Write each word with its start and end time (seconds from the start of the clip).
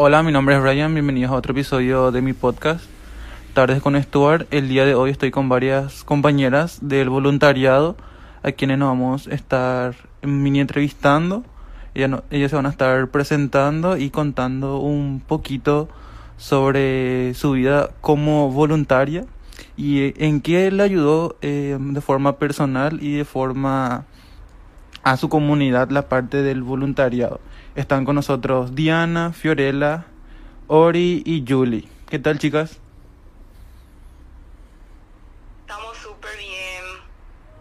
Hola, 0.00 0.22
mi 0.22 0.30
nombre 0.30 0.54
es 0.54 0.62
Brian, 0.62 0.94
bienvenidos 0.94 1.32
a 1.32 1.34
otro 1.34 1.50
episodio 1.50 2.12
de 2.12 2.22
mi 2.22 2.32
podcast, 2.32 2.84
Tardes 3.52 3.82
con 3.82 4.00
Stuart. 4.00 4.46
El 4.52 4.68
día 4.68 4.84
de 4.84 4.94
hoy 4.94 5.10
estoy 5.10 5.32
con 5.32 5.48
varias 5.48 6.04
compañeras 6.04 6.78
del 6.82 7.08
voluntariado 7.08 7.96
a 8.44 8.52
quienes 8.52 8.78
nos 8.78 8.90
vamos 8.90 9.26
a 9.26 9.34
estar 9.34 9.96
mini 10.22 10.60
entrevistando. 10.60 11.42
Ellas, 11.96 12.22
ellas 12.30 12.50
se 12.50 12.54
van 12.54 12.66
a 12.66 12.68
estar 12.68 13.08
presentando 13.08 13.96
y 13.96 14.10
contando 14.10 14.78
un 14.78 15.20
poquito 15.20 15.88
sobre 16.36 17.34
su 17.34 17.50
vida 17.50 17.90
como 18.00 18.52
voluntaria 18.52 19.24
y 19.76 20.02
eh, 20.02 20.14
en 20.18 20.42
qué 20.42 20.70
le 20.70 20.84
ayudó 20.84 21.34
eh, 21.42 21.76
de 21.76 22.00
forma 22.00 22.36
personal 22.36 23.02
y 23.02 23.16
de 23.16 23.24
forma 23.24 24.04
a 25.02 25.16
su 25.16 25.28
comunidad 25.28 25.90
la 25.90 26.08
parte 26.08 26.42
del 26.42 26.62
voluntariado. 26.62 27.40
Están 27.78 28.04
con 28.04 28.16
nosotros 28.16 28.74
Diana, 28.74 29.32
Fiorella, 29.32 30.06
Ori 30.66 31.22
y 31.24 31.44
Julie. 31.46 31.86
¿Qué 32.08 32.18
tal, 32.18 32.36
chicas? 32.40 32.80
Estamos 35.60 35.96
súper 35.98 36.36
bien, 36.38 36.82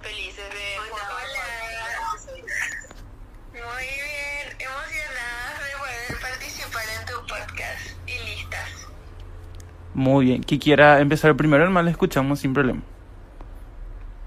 felices 0.02 0.38
de 0.50 0.80
Hola, 0.80 1.04
hola. 1.14 2.34
Muy 3.52 3.84
bien, 3.84 4.58
emocionadas 4.58 5.59
de 5.62 5.78
poder 5.78 6.20
participar 6.20 6.84
en 7.00 7.06
tu 7.06 7.14
podcast 7.28 7.95
y 8.08 8.18
listas. 8.28 8.88
Muy 9.94 10.26
bien. 10.26 10.42
Quien 10.42 10.59
quiera 10.59 11.00
empezar 11.00 11.38
primero, 11.38 11.64
hermano, 11.64 11.86
le 11.86 11.92
escuchamos 11.92 12.40
sin 12.40 12.56
problema. 12.56 12.81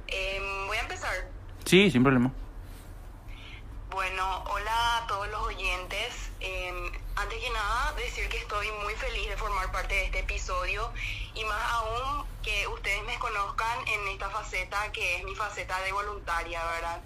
Em, 0.07 0.69
voy 0.69 0.77
a 0.77 0.83
empezar. 0.83 1.11
Sí, 1.65 1.91
sin 1.91 2.05
problema. 2.05 2.31
Bueno, 3.91 4.45
hola 4.45 4.99
a 4.99 5.07
todos 5.09 5.29
los 5.31 5.43
oyentes. 5.43 6.31
Em, 6.41 6.93
antes 7.31 7.45
que 7.45 7.51
nada, 7.51 7.93
decir 7.93 8.29
que 8.29 8.39
estoy 8.39 8.69
muy 8.83 8.93
feliz 8.95 9.29
de 9.29 9.37
formar 9.37 9.71
parte 9.71 9.95
de 9.95 10.07
este 10.07 10.19
episodio 10.19 10.93
y 11.33 11.45
más 11.45 11.73
aún 11.75 12.27
que 12.43 12.67
ustedes 12.67 13.05
me 13.05 13.17
conozcan 13.21 13.87
en 13.87 14.09
esta 14.09 14.29
faceta 14.31 14.91
que 14.91 15.19
es 15.19 15.23
mi 15.23 15.37
faceta 15.37 15.81
de 15.83 15.93
voluntaria, 15.93 16.61
¿verdad? 16.65 17.01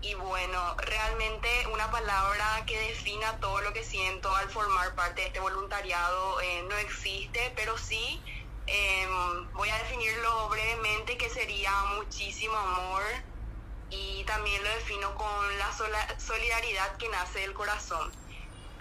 Y 0.00 0.14
bueno, 0.14 0.76
realmente 0.78 1.66
una 1.74 1.90
palabra 1.90 2.64
que 2.64 2.80
defina 2.88 3.38
todo 3.40 3.60
lo 3.60 3.74
que 3.74 3.84
siento 3.84 4.34
al 4.34 4.48
formar 4.48 4.94
parte 4.94 5.20
de 5.20 5.26
este 5.26 5.40
voluntariado 5.40 6.40
eh, 6.40 6.64
no 6.66 6.76
existe, 6.78 7.52
pero 7.54 7.76
sí 7.76 8.18
em, 8.66 9.52
voy 9.52 9.68
a 9.68 9.76
definirlo 9.76 10.48
brevemente 10.48 11.18
que 11.18 11.28
sería 11.28 11.70
muchísimo 11.98 12.56
amor 12.56 13.02
y 13.90 14.24
también 14.24 14.64
lo 14.64 14.70
defino 14.70 15.14
con 15.16 15.58
la 15.58 15.70
solidaridad 16.18 16.96
que 16.96 17.10
nace 17.10 17.40
del 17.40 17.52
corazón. 17.52 18.19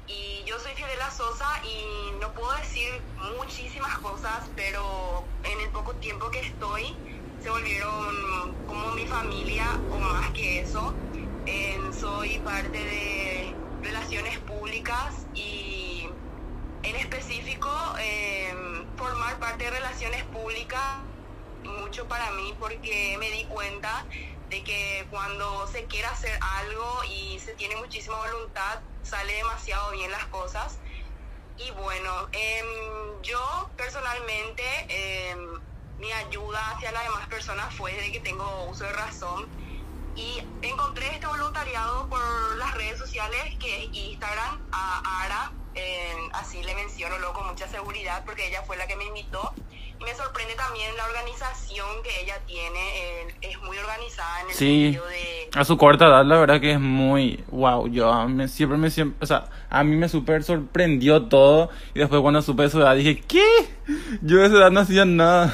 Y 0.09 0.43
yo 0.45 0.59
soy 0.59 0.73
Fiorella 0.73 1.09
Sosa 1.11 1.61
y 1.63 2.19
no 2.19 2.33
puedo 2.33 2.51
decir 2.57 2.89
muchísimas 3.37 3.97
cosas, 3.99 4.49
pero 4.55 5.23
en 5.43 5.59
el 5.61 5.69
poco 5.69 5.93
tiempo 5.95 6.29
que 6.31 6.41
estoy 6.41 6.95
se 7.41 7.49
volvieron 7.49 8.55
como 8.67 8.91
mi 8.91 9.05
familia 9.05 9.79
o 9.91 9.99
más 9.99 10.31
que 10.31 10.61
eso. 10.61 10.93
Soy 11.99 12.39
parte 12.39 12.77
de 12.77 13.53
relaciones 13.81 14.37
públicas 14.39 15.25
y 15.33 16.07
en 16.83 16.95
específico 16.95 17.69
eh, 17.99 18.53
formar 18.95 19.37
parte 19.37 19.65
de 19.65 19.71
relaciones 19.71 20.23
públicas 20.25 20.99
mucho 21.65 22.07
para 22.07 22.31
mí 22.31 22.53
porque 22.57 23.17
me 23.19 23.29
di 23.31 23.43
cuenta 23.45 24.05
de 24.49 24.63
que 24.63 25.05
cuando 25.11 25.67
se 25.67 25.85
quiere 25.85 26.07
hacer 26.07 26.39
algo 26.41 27.01
y 27.11 27.37
se 27.39 27.53
tiene 27.55 27.75
muchísima 27.75 28.17
voluntad, 28.17 28.79
sale 29.03 29.33
demasiado 29.33 29.91
bien 29.91 30.11
las 30.11 30.25
cosas. 30.25 30.77
Y 31.57 31.71
bueno, 31.71 32.29
em, 32.31 33.21
yo 33.21 33.69
personalmente, 33.75 34.63
em, 34.87 35.59
mi 35.97 36.11
ayuda 36.11 36.71
hacia 36.71 36.91
las 36.91 37.03
demás 37.03 37.27
personas 37.27 37.73
fue 37.75 37.93
desde 37.93 38.11
que 38.13 38.19
tengo 38.21 38.65
uso 38.65 38.85
de 38.85 38.93
razón. 38.93 39.47
Y 40.15 40.41
encontré 40.61 41.07
este 41.13 41.27
voluntariado 41.27 42.07
por 42.09 42.19
las 42.57 42.73
redes 42.75 42.97
sociales, 42.97 43.55
que 43.59 43.83
es 43.83 43.89
Instagram, 43.93 44.67
a 44.71 45.23
Ara, 45.23 45.51
em, 45.75 46.29
así 46.33 46.61
le 46.63 46.75
menciono 46.75 47.17
luego 47.19 47.33
con 47.33 47.47
mucha 47.47 47.67
seguridad, 47.67 48.23
porque 48.25 48.47
ella 48.47 48.63
fue 48.63 48.77
la 48.77 48.87
que 48.87 48.95
me 48.95 49.05
invitó. 49.05 49.53
Me 50.03 50.15
sorprende 50.15 50.55
también 50.55 50.95
la 50.95 51.05
organización 51.05 52.01
que 52.03 52.21
ella 52.21 52.39
tiene, 52.45 53.21
eh, 53.21 53.35
es 53.41 53.59
muy 53.61 53.77
organizada 53.77 54.41
en 54.41 54.47
el 54.49 54.53
Sí. 54.55 54.81
sentido 54.93 55.05
de... 55.07 55.49
A 55.55 55.65
su 55.65 55.77
corta 55.77 56.05
edad, 56.07 56.23
la 56.25 56.37
verdad 56.39 56.61
que 56.61 56.71
es 56.73 56.79
muy 56.79 57.43
wow. 57.49 57.87
Yo 57.87 58.11
a 58.11 58.27
mí 58.27 58.47
siempre 58.47 58.77
me 58.77 58.89
siempre, 58.91 59.17
o 59.21 59.25
sea, 59.25 59.49
a 59.69 59.83
mí 59.83 59.95
me 59.95 60.07
súper 60.07 60.43
sorprendió 60.43 61.23
todo 61.23 61.69
y 61.93 61.99
después 61.99 62.21
cuando 62.21 62.41
supe 62.41 62.63
de 62.63 62.69
su 62.69 62.79
edad 62.81 62.95
dije, 62.95 63.21
¿qué? 63.21 63.43
Yo 64.21 64.41
a 64.41 64.45
esa 64.45 64.55
edad 64.57 64.71
no 64.71 64.79
hacía 64.81 65.05
nada. 65.05 65.53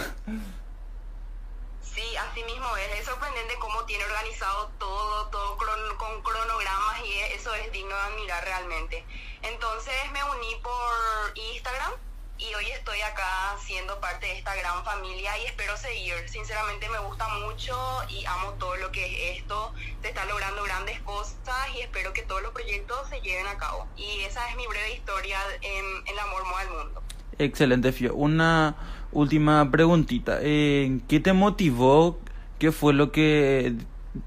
Sí, 1.82 2.04
así 2.18 2.44
mismo 2.44 2.68
es. 2.78 3.00
Es 3.00 3.06
sorprendente 3.06 3.56
cómo 3.60 3.84
tiene 3.86 4.04
organizado 4.04 4.70
todo, 4.78 5.28
todo 5.28 5.58
cron- 5.58 5.98
con 5.98 6.22
cronogramas 6.22 7.00
y 7.06 7.34
eso 7.34 7.54
es 7.56 7.72
digno 7.72 7.96
de 7.96 8.02
admirar 8.02 8.44
realmente. 8.44 9.06
Entonces 9.42 9.94
me 10.12 10.24
uní 10.24 10.56
por 10.62 11.38
Instagram 11.54 11.92
y 12.38 12.54
hoy 12.54 12.66
estoy 12.74 13.00
acá 13.02 13.56
siendo 13.60 14.00
parte 14.00 14.28
de 14.28 14.38
esta 14.38 14.54
gran 14.56 14.84
familia 14.84 15.32
y 15.42 15.46
espero 15.46 15.78
seguir. 15.78 16.14
Sinceramente 16.28 16.88
me 16.90 17.00
gusta 17.08 17.28
mucho 17.46 17.76
y 18.10 18.26
amo 18.26 18.54
todo 18.60 18.76
lo 18.78 18.92
que 18.92 19.06
es 19.06 19.40
esto. 19.40 19.74
Se 20.02 20.10
están 20.10 20.28
logrando 20.28 20.64
grandes 20.64 21.00
cosas 21.02 21.36
y 21.76 21.82
espero 21.82 22.12
que 22.14 22.24
todos 22.24 22.42
los 22.42 22.52
proyectos 22.52 22.98
se 23.10 23.22
lleven 23.22 23.48
a 23.48 23.58
cabo. 23.58 23.88
Y 23.96 24.22
esa 24.28 24.50
es 24.50 24.58
mi 24.58 24.68
breve 24.68 24.96
historia 24.96 25.38
en 25.62 25.86
El 26.08 26.20
amor 26.20 26.44
mueve 26.46 26.62
al 26.62 26.86
mundo. 26.86 27.02
Excelente, 27.38 27.92
Fio. 27.92 28.14
Una 28.14 28.76
última 29.12 29.70
preguntita. 29.72 30.40
Eh, 30.42 31.00
¿Qué 31.08 31.20
te 31.20 31.34
motivó? 31.34 32.20
¿Qué 32.60 32.72
fue 32.72 32.94
lo 32.94 33.12
que 33.12 33.76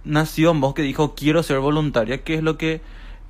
nació 0.04 0.50
en 0.50 0.60
vos 0.60 0.74
que 0.74 0.82
dijo 0.82 1.14
quiero 1.14 1.42
ser 1.42 1.58
voluntaria? 1.58 2.24
¿Qué 2.24 2.34
es 2.34 2.42
lo 2.42 2.56
que 2.58 2.80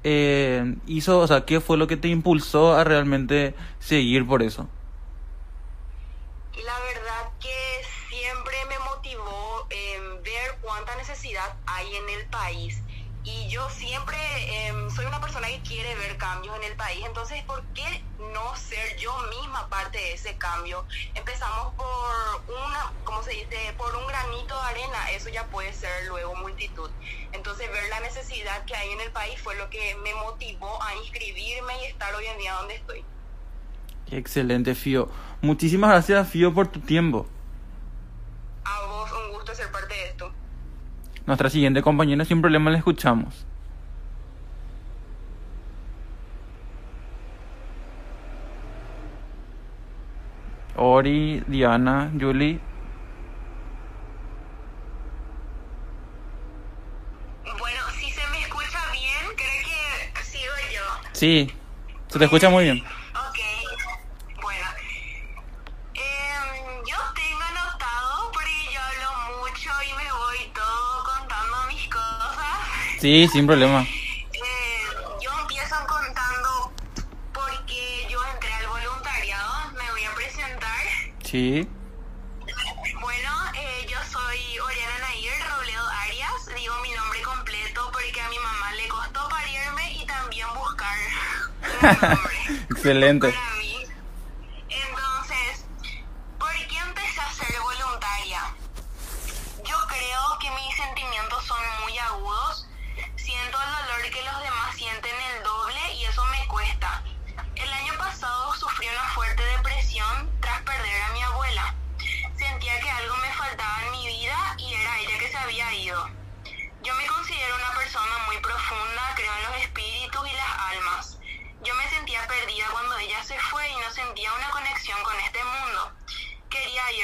eh, 0.04 0.76
hizo? 0.86 1.18
O 1.18 1.26
sea, 1.26 1.44
¿qué 1.44 1.60
fue 1.60 1.76
lo 1.76 1.86
que 1.86 1.96
te 1.96 2.08
impulsó 2.08 2.74
a 2.74 2.84
realmente 2.84 3.54
seguir 3.78 4.26
por 4.26 4.42
eso? 4.42 4.68
La 6.64 6.78
verdad 6.80 7.32
que 7.40 7.84
siempre 8.08 8.56
me 8.68 8.78
motivó 8.90 9.66
em, 9.70 10.22
ver 10.22 10.58
cuánta 10.60 10.96
necesidad 10.96 11.54
hay 11.66 11.86
en 11.86 12.20
el 12.20 12.26
país. 12.26 12.82
Y 13.28 13.46
yo 13.48 13.68
siempre 13.68 14.16
em, 14.48 14.88
soy 14.90 15.04
una 15.04 15.20
persona 15.20 15.48
que 15.48 15.60
quiere 15.60 15.94
ver 15.96 16.16
cambios 16.16 16.56
en 16.56 16.62
el 16.64 16.76
país. 16.76 17.04
Entonces, 17.04 17.42
¿por 17.44 17.62
qué 17.74 18.02
no 18.32 18.56
ser 18.56 18.96
yo 18.96 19.12
misma 19.38 19.68
parte 19.68 19.98
de 19.98 20.14
ese 20.14 20.38
cambio? 20.38 20.86
Empezamos 21.14 21.74
por 21.74 21.86
una, 22.48 22.90
como 23.04 23.22
se 23.22 23.32
dice, 23.32 23.74
por 23.76 23.94
un 23.94 24.06
granito 24.06 24.54
de 24.54 24.66
arena. 24.68 25.10
Eso 25.10 25.28
ya 25.28 25.44
puede 25.48 25.74
ser 25.74 26.06
luego 26.08 26.36
multitud. 26.36 26.90
Entonces, 27.32 27.70
ver 27.70 27.90
la 27.90 28.00
necesidad 28.00 28.64
que 28.64 28.74
hay 28.74 28.92
en 28.92 29.00
el 29.02 29.10
país 29.12 29.38
fue 29.42 29.54
lo 29.56 29.68
que 29.68 29.94
me 29.96 30.14
motivó 30.14 30.82
a 30.82 30.94
inscribirme 30.96 31.82
y 31.82 31.84
estar 31.84 32.14
hoy 32.14 32.24
en 32.24 32.38
día 32.38 32.54
donde 32.54 32.76
estoy. 32.76 33.04
Excelente, 34.10 34.74
Fio. 34.74 35.10
Muchísimas 35.42 35.90
gracias, 35.90 36.30
Fio, 36.30 36.54
por 36.54 36.68
tu 36.68 36.80
tiempo. 36.80 37.26
A 38.64 38.86
vos 38.86 39.12
un 39.12 39.32
gusto 39.34 39.54
ser 39.54 39.70
parte 39.70 39.92
de 39.92 40.08
esto. 40.08 40.32
Nuestra 41.28 41.50
siguiente 41.50 41.82
compañera 41.82 42.24
sin 42.24 42.40
problema 42.40 42.70
la 42.70 42.78
escuchamos. 42.78 43.44
Ori, 50.74 51.44
Diana, 51.46 52.10
Julie. 52.18 52.58
Bueno, 57.58 57.80
si 58.00 58.10
se 58.10 58.26
me 58.30 58.40
escucha 58.40 58.78
bien, 58.92 59.36
creo 59.36 60.14
que 60.14 60.22
sigo 60.22 60.54
yo. 60.74 61.10
Sí, 61.12 61.52
se 62.06 62.18
te 62.18 62.24
escucha 62.24 62.48
muy 62.48 62.64
bien. 62.64 62.82
Sí, 73.00 73.28
sin 73.28 73.46
problema. 73.46 73.82
Eh, 73.82 73.88
yo 75.22 75.30
empiezo 75.40 75.76
contando 75.86 76.72
porque 77.32 78.06
yo 78.10 78.18
entré 78.34 78.52
al 78.52 78.66
voluntariado, 78.66 79.70
me 79.72 79.90
voy 79.92 80.04
a 80.04 80.14
presentar. 80.14 80.84
Sí. 81.22 81.68
Bueno, 83.00 83.30
eh, 83.54 83.86
yo 83.88 83.98
soy 84.10 84.58
Oriana 84.58 84.98
Nair 85.00 85.32
Robledo 85.48 85.88
Arias, 85.88 86.56
digo 86.60 86.74
mi 86.82 86.90
nombre 86.92 87.22
completo 87.22 87.88
porque 87.92 88.20
a 88.20 88.28
mi 88.30 88.38
mamá 88.38 88.72
le 88.74 88.88
costó 88.88 89.28
parirme 89.28 89.92
y 89.92 90.04
también 90.04 90.48
buscar. 90.54 90.98
Excelente. 92.70 93.32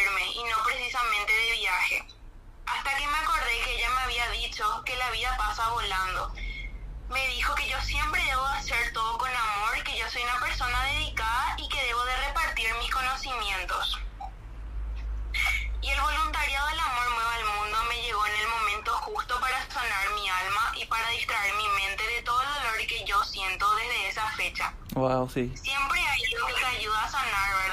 Irme 0.05 0.27
y 0.33 0.45
no 0.45 0.62
precisamente 0.65 1.33
de 1.33 1.53
viaje. 1.53 2.06
Hasta 2.67 2.97
que 2.97 3.06
me 3.06 3.19
acordé 3.19 3.61
que 3.65 3.77
ella 3.77 3.91
me 3.91 4.03
había 4.03 4.29
dicho 4.31 4.83
que 4.85 4.97
la 4.97 5.11
vida 5.11 5.37
pasa 5.37 5.69
volando. 5.71 6.33
Me 7.09 7.27
dijo 7.29 7.55
que 7.55 7.69
yo 7.69 7.81
siempre 7.83 8.23
debo 8.25 8.45
hacer 8.47 8.93
todo 8.93 9.19
con 9.19 9.31
amor, 9.31 9.83
que 9.85 9.99
yo 9.99 10.09
soy 10.11 10.23
una 10.23 10.41
persona 10.41 10.83
dedicada 10.85 11.56
y 11.59 11.69
que 11.69 11.85
debo 11.87 12.05
de 12.05 12.17
repartir 12.17 12.75
mis 12.81 12.91
conocimientos. 12.91 13.99
Y 15.83 15.91
el 15.91 16.01
voluntariado 16.01 16.69
del 16.69 16.81
amor 16.81 17.11
mueve 17.11 17.35
al 17.35 17.45
mundo 17.45 17.85
me 17.89 18.03
llegó 18.03 18.27
en 18.27 18.35
el 18.35 18.49
momento 18.49 18.93
justo 18.99 19.39
para 19.39 19.71
sanar 19.71 20.11
mi 20.15 20.29
alma 20.29 20.73
y 20.77 20.87
para 20.87 21.09
distraer 21.11 21.55
mi 21.56 21.69
mente 21.69 22.03
de 22.09 22.23
todo 22.23 22.41
el 22.43 22.49
dolor 22.49 22.87
que 22.87 23.05
yo 23.05 23.23
siento 23.25 23.75
desde 23.77 24.09
esa 24.09 24.31
fecha. 24.33 24.75
Wow, 24.95 25.29
sí. 25.29 25.53
Siempre 25.56 26.01
hay 26.01 26.23
algo 26.35 26.47
que 26.47 26.55
te 26.55 26.67
ayuda 26.67 27.05
a 27.05 27.11
sanar, 27.11 27.56
¿verdad? 27.56 27.64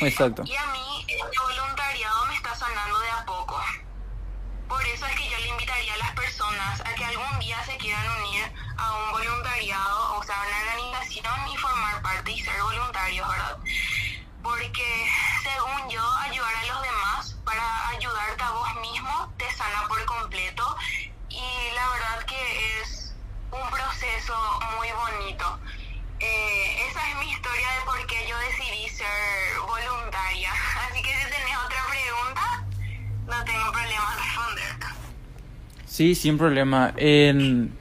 Exacto. 0.00 0.42
Y 0.44 0.54
a 0.54 0.66
mí 0.66 1.04
este 1.08 1.40
voluntariado 1.40 2.26
me 2.26 2.34
está 2.34 2.54
sanando 2.54 2.98
de 3.00 3.10
a 3.10 3.24
poco. 3.24 3.60
Por 4.68 4.84
eso 4.86 5.06
es 5.06 5.16
que 5.16 5.28
yo 5.28 5.38
le 5.38 5.48
invitaría 5.48 5.94
a 5.94 5.96
las 5.96 6.12
personas 6.12 6.80
a 6.80 6.94
que 6.94 7.04
algún 7.04 7.38
día 7.38 7.62
se 7.64 7.76
quieran 7.78 8.06
unir 8.20 8.52
a 8.76 8.94
un 8.94 9.12
voluntariado, 9.12 10.18
o 10.18 10.22
sea, 10.22 10.36
una 10.46 10.58
organización 10.58 11.48
y 11.48 11.56
formar 11.56 12.02
parte 12.02 12.32
y 12.32 12.40
ser 12.40 12.60
voluntarios, 12.62 13.26
¿verdad? 13.28 13.58
Porque 14.42 15.10
según 15.42 15.88
yo, 15.88 16.04
ayudar 16.18 16.54
a 16.54 16.66
los 16.66 16.82
demás 16.82 17.36
para 17.44 17.88
ayudarte 17.88 18.42
a 18.42 18.50
vos 18.50 18.74
mismo 18.80 19.32
te 19.36 19.50
sana 19.52 19.88
por 19.88 20.04
completo 20.04 20.76
y 21.28 21.74
la 21.74 21.88
verdad 21.88 22.24
que 22.24 22.80
es 22.80 23.14
un 23.50 23.70
proceso 23.70 24.60
muy 24.76 24.88
bonito. 24.92 25.58
Eh, 27.08 27.12
es 27.12 27.18
mi 27.18 27.30
historia 27.30 27.68
de 27.78 27.84
por 27.84 28.06
qué 28.06 28.16
yo 28.28 28.36
decidí 28.38 28.88
ser 28.88 29.06
voluntaria. 29.66 30.50
Así 30.88 31.02
que 31.02 31.08
si 31.08 31.24
tenés 31.24 31.56
otra 31.64 31.82
pregunta, 31.88 32.64
no 33.26 33.44
tengo 33.44 33.72
problema 33.72 34.12
en 34.12 34.24
responderte. 34.24 34.86
Sí, 35.86 36.14
sin 36.14 36.38
problema. 36.38 36.92
En 36.96 37.72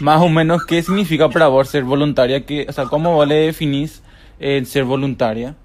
más 0.00 0.20
o 0.20 0.28
menos, 0.28 0.64
¿qué 0.64 0.82
significa 0.82 1.28
para 1.28 1.48
vos 1.48 1.68
ser 1.68 1.84
voluntaria? 1.84 2.44
¿Qué, 2.44 2.66
o 2.68 2.72
sea, 2.72 2.84
¿cómo 2.84 3.14
vos 3.14 3.26
le 3.26 3.34
definís 3.36 4.02
el 4.38 4.66
ser 4.66 4.84
voluntaria? 4.84 5.56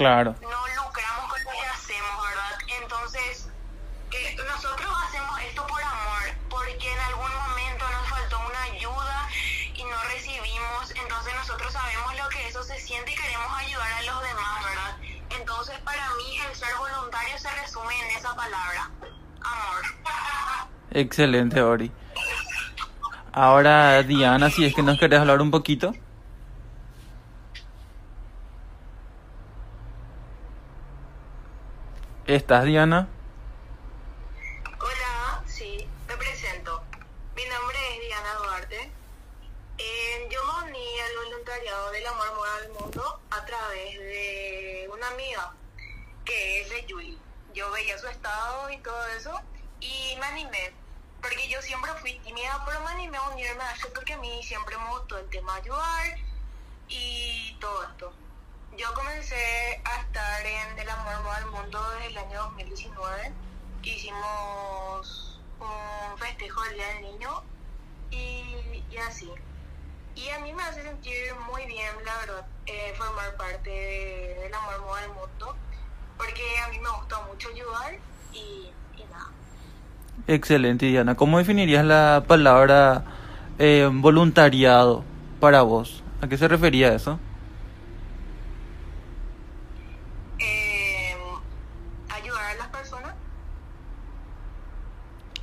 Claro. 0.00 0.34
no 0.40 0.48
lucramos 0.48 1.28
con 1.28 1.44
lo 1.44 1.50
que 1.50 1.66
hacemos, 1.66 2.26
¿verdad? 2.26 2.58
Entonces, 2.80 3.50
eh, 4.12 4.36
nosotros 4.48 4.88
hacemos 5.06 5.38
esto 5.42 5.66
por 5.66 5.82
amor, 5.82 6.22
porque 6.48 6.90
en 6.90 6.98
algún 7.00 7.30
momento 7.34 7.84
nos 7.90 8.08
faltó 8.08 8.40
una 8.48 8.62
ayuda 8.62 9.28
y 9.74 9.84
no 9.84 10.02
recibimos, 10.10 10.90
entonces 11.02 11.34
nosotros 11.34 11.70
sabemos 11.70 12.16
lo 12.16 12.28
que 12.30 12.48
eso 12.48 12.62
se 12.62 12.80
siente 12.80 13.12
y 13.12 13.14
queremos 13.14 13.52
ayudar 13.58 13.92
a 13.92 14.02
los 14.04 14.22
demás, 14.22 14.64
¿verdad? 14.64 14.96
Entonces, 15.38 15.78
para 15.80 16.08
mí, 16.14 16.38
el 16.48 16.56
ser 16.56 16.74
voluntario 16.78 17.38
se 17.38 17.50
resume 17.60 17.94
en 18.00 18.16
esa 18.16 18.34
palabra, 18.34 18.90
amor. 19.42 19.82
Excelente, 20.92 21.60
Ori. 21.60 21.92
Ahora, 23.32 24.02
Diana, 24.02 24.48
si 24.48 24.64
es 24.64 24.74
que 24.74 24.82
nos 24.82 24.98
querés 24.98 25.20
hablar 25.20 25.42
un 25.42 25.50
poquito. 25.50 25.92
¿Estás, 32.30 32.64
Diana? 32.64 33.08
Hola, 34.78 35.42
sí, 35.46 35.84
me 36.06 36.16
presento. 36.16 36.80
Mi 37.34 37.44
nombre 37.46 37.76
es 37.92 38.06
Diana 38.06 38.34
Duarte. 38.34 38.92
Eh, 39.78 40.28
yo 40.30 40.40
me 40.44 40.70
uní 40.70 41.00
al 41.00 41.24
voluntariado 41.24 41.90
del 41.90 42.06
Amor 42.06 42.32
Moral 42.36 42.62
al 42.62 42.68
Mundo 42.70 43.20
a 43.32 43.44
través 43.44 43.98
de 43.98 44.88
una 44.94 45.08
amiga 45.08 45.52
que 46.24 46.60
es 46.60 46.70
de 46.70 46.86
Yuli. 46.86 47.18
Yo 47.52 47.68
veía 47.72 47.98
su 47.98 48.06
estado 48.06 48.70
y 48.70 48.78
todo 48.78 49.08
eso 49.08 49.40
y 49.80 50.16
me 50.20 50.26
animé. 50.26 50.72
Porque 51.20 51.48
yo 51.48 51.60
siempre 51.62 51.90
fui 51.94 52.20
tímida, 52.20 52.62
pero 52.64 52.78
me 52.84 52.90
animé 52.90 53.16
a 53.16 53.28
unirme 53.30 53.64
a 53.64 53.72
eso 53.72 53.88
porque 53.92 54.12
a 54.12 54.18
mí 54.18 54.40
siempre 54.44 54.78
me 54.78 54.88
gustó 54.90 55.18
el 55.18 55.28
tema 55.30 55.56
ayudar 55.56 56.16
y 56.86 57.56
todo 57.60 57.82
esto. 57.88 58.12
Yo 58.76 58.94
comencé 58.94 59.82
a 59.84 60.00
estar 60.02 60.46
en 60.46 60.78
El 60.78 60.88
Amor 60.88 61.19
año 62.30 62.42
2019 62.44 63.32
que 63.82 63.90
hicimos 63.96 65.40
un 65.60 66.18
festejo 66.18 66.62
del 66.62 66.74
Día 66.74 66.86
del 66.94 67.02
Niño 67.02 67.42
y, 68.10 68.96
así. 69.08 69.30
Y 70.14 70.28
a 70.30 70.38
mí 70.40 70.52
me 70.52 70.62
hace 70.62 70.82
sentir 70.82 71.16
muy 71.50 71.64
bien, 71.66 71.90
la 72.04 72.16
verdad, 72.18 72.46
eh, 72.66 72.92
formar 72.96 73.34
parte 73.36 73.70
de, 73.70 74.38
del 74.42 74.54
amor 74.54 74.80
Moda 74.82 75.00
del 75.02 75.10
mundo, 75.10 75.56
porque 76.16 76.42
a 76.64 76.68
mí 76.68 76.78
me 76.78 76.90
gusta 76.90 77.20
mucho 77.30 77.48
ayudar 77.48 77.94
y, 78.32 78.70
y 79.00 79.04
nada. 79.10 79.30
Excelente, 80.26 80.86
Diana. 80.86 81.16
¿Cómo 81.16 81.38
definirías 81.38 81.84
la 81.84 82.24
palabra 82.26 83.04
eh, 83.58 83.88
voluntariado 83.90 85.04
para 85.40 85.62
vos? 85.62 86.02
¿A 86.20 86.28
qué 86.28 86.36
se 86.36 86.48
refería 86.48 86.92
eso? 86.94 87.18
Eh, 90.38 91.14
ayudar 92.10 92.44
a 92.44 92.54
las 92.54 92.68
personas, 92.68 93.14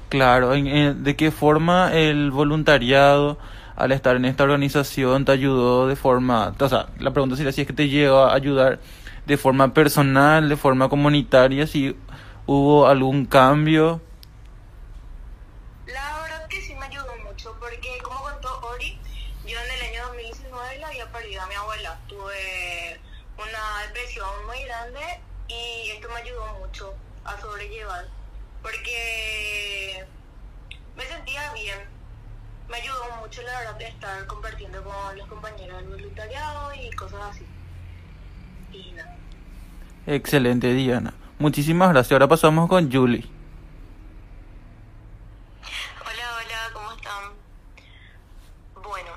Claro, 0.09 0.53
en- 0.53 1.03
¿de 1.03 1.15
qué 1.17 1.31
forma 1.31 1.93
el 1.93 2.31
voluntariado 2.31 3.37
al 3.75 3.91
estar 3.91 4.15
en 4.15 4.25
esta 4.25 4.43
organización 4.43 5.25
te 5.25 5.33
ayudó 5.33 5.87
de 5.87 5.95
forma, 5.95 6.53
o 6.59 6.69
sea, 6.69 6.87
la 6.99 7.11
pregunta 7.11 7.35
sería 7.35 7.51
si 7.51 7.61
es 7.61 7.67
que 7.67 7.73
te 7.73 7.89
llegó 7.89 8.19
a 8.25 8.33
ayudar 8.33 8.79
de 9.25 9.37
forma 9.37 9.73
personal, 9.73 10.47
de 10.49 10.55
forma 10.57 10.87
comunitaria, 10.89 11.67
si 11.67 11.95
hubo 12.45 12.87
algún 12.87 13.25
cambio? 13.25 14.01
la 15.87 16.21
verdad 16.21 16.47
que 16.47 16.61
sí 16.61 16.73
me 16.75 16.85
ayudó 16.85 17.07
mucho, 17.25 17.55
porque 17.59 17.97
como 18.03 18.21
contó 18.21 18.59
Ori, 18.73 18.97
yo 19.45 19.57
en 19.59 19.71
el 19.71 19.89
año 19.91 20.07
2019 20.07 20.77
le 20.79 20.85
había 20.85 21.11
perdido 21.11 21.41
a 21.41 21.47
mi 21.47 21.55
abuela. 21.55 21.99
Tuve 22.07 22.99
una 23.37 23.87
depresión 23.87 24.27
muy 24.47 24.61
grande 24.65 24.99
y 25.47 25.91
esto 25.91 26.07
me 26.09 26.21
ayudó 26.21 26.45
mucho 26.59 26.93
a 27.25 27.39
sobrellevar, 27.39 28.05
porque 28.61 30.05
me 30.95 31.05
sentía 31.05 31.53
bien. 31.53 31.79
Me 32.69 32.77
ayudó 32.77 33.03
mucho, 33.21 33.41
la 33.43 33.59
verdad, 33.59 33.75
de 33.75 33.87
estar 33.87 34.25
compartiendo 34.27 34.83
con 34.83 35.17
los 35.17 35.27
compañeros 35.27 35.77
del 35.77 35.87
voluntariado 35.89 36.73
y 36.73 36.89
cosas 36.91 37.21
así. 37.31 37.45
Y 38.73 38.91
nada. 38.91 39.15
Excelente, 40.05 40.73
Diana. 40.73 41.13
Muchísimas 41.39 41.89
gracias. 41.89 42.11
Ahora 42.13 42.27
pasamos 42.27 42.67
con 42.67 42.91
Julie. 42.91 43.25
Hola, 46.01 46.37
hola, 46.37 46.73
¿cómo 46.73 46.91
están? 46.93 47.23
Bueno, 48.83 49.11